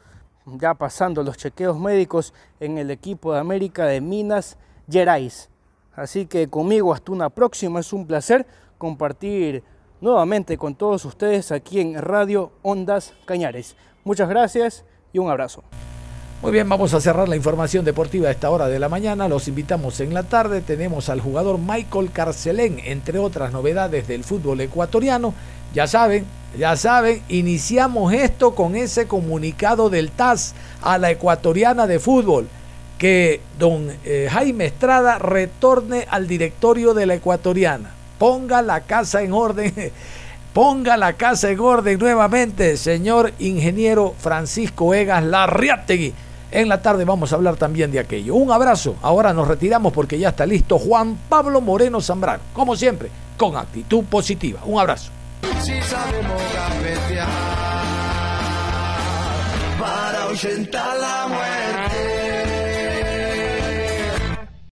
[0.45, 4.57] ya pasando los chequeos médicos en el equipo de América de Minas
[4.89, 5.49] Gerais.
[5.95, 7.79] Así que conmigo hasta una próxima.
[7.79, 8.45] Es un placer
[8.77, 9.63] compartir
[10.01, 13.75] nuevamente con todos ustedes aquí en Radio Ondas Cañares.
[14.03, 15.63] Muchas gracias y un abrazo.
[16.41, 19.27] Muy bien, vamos a cerrar la información deportiva a esta hora de la mañana.
[19.27, 20.61] Los invitamos en la tarde.
[20.61, 25.33] Tenemos al jugador Michael Carcelén, entre otras novedades del fútbol ecuatoriano.
[25.73, 26.25] Ya saben,
[26.57, 32.47] ya saben, iniciamos esto con ese comunicado del TAS a la ecuatoriana de fútbol
[32.97, 37.91] que don eh, Jaime Estrada retorne al directorio de la Ecuatoriana.
[38.17, 39.73] Ponga la casa en orden.
[40.53, 46.13] Ponga la casa en orden nuevamente, señor ingeniero Francisco Egas Larriategui.
[46.51, 48.35] En la tarde vamos a hablar también de aquello.
[48.35, 48.95] Un abrazo.
[49.01, 52.41] Ahora nos retiramos porque ya está listo Juan Pablo Moreno Zambrano.
[52.53, 54.61] Como siempre, con actitud positiva.
[54.65, 55.11] Un abrazo.
[60.71, 62.18] para la muerte.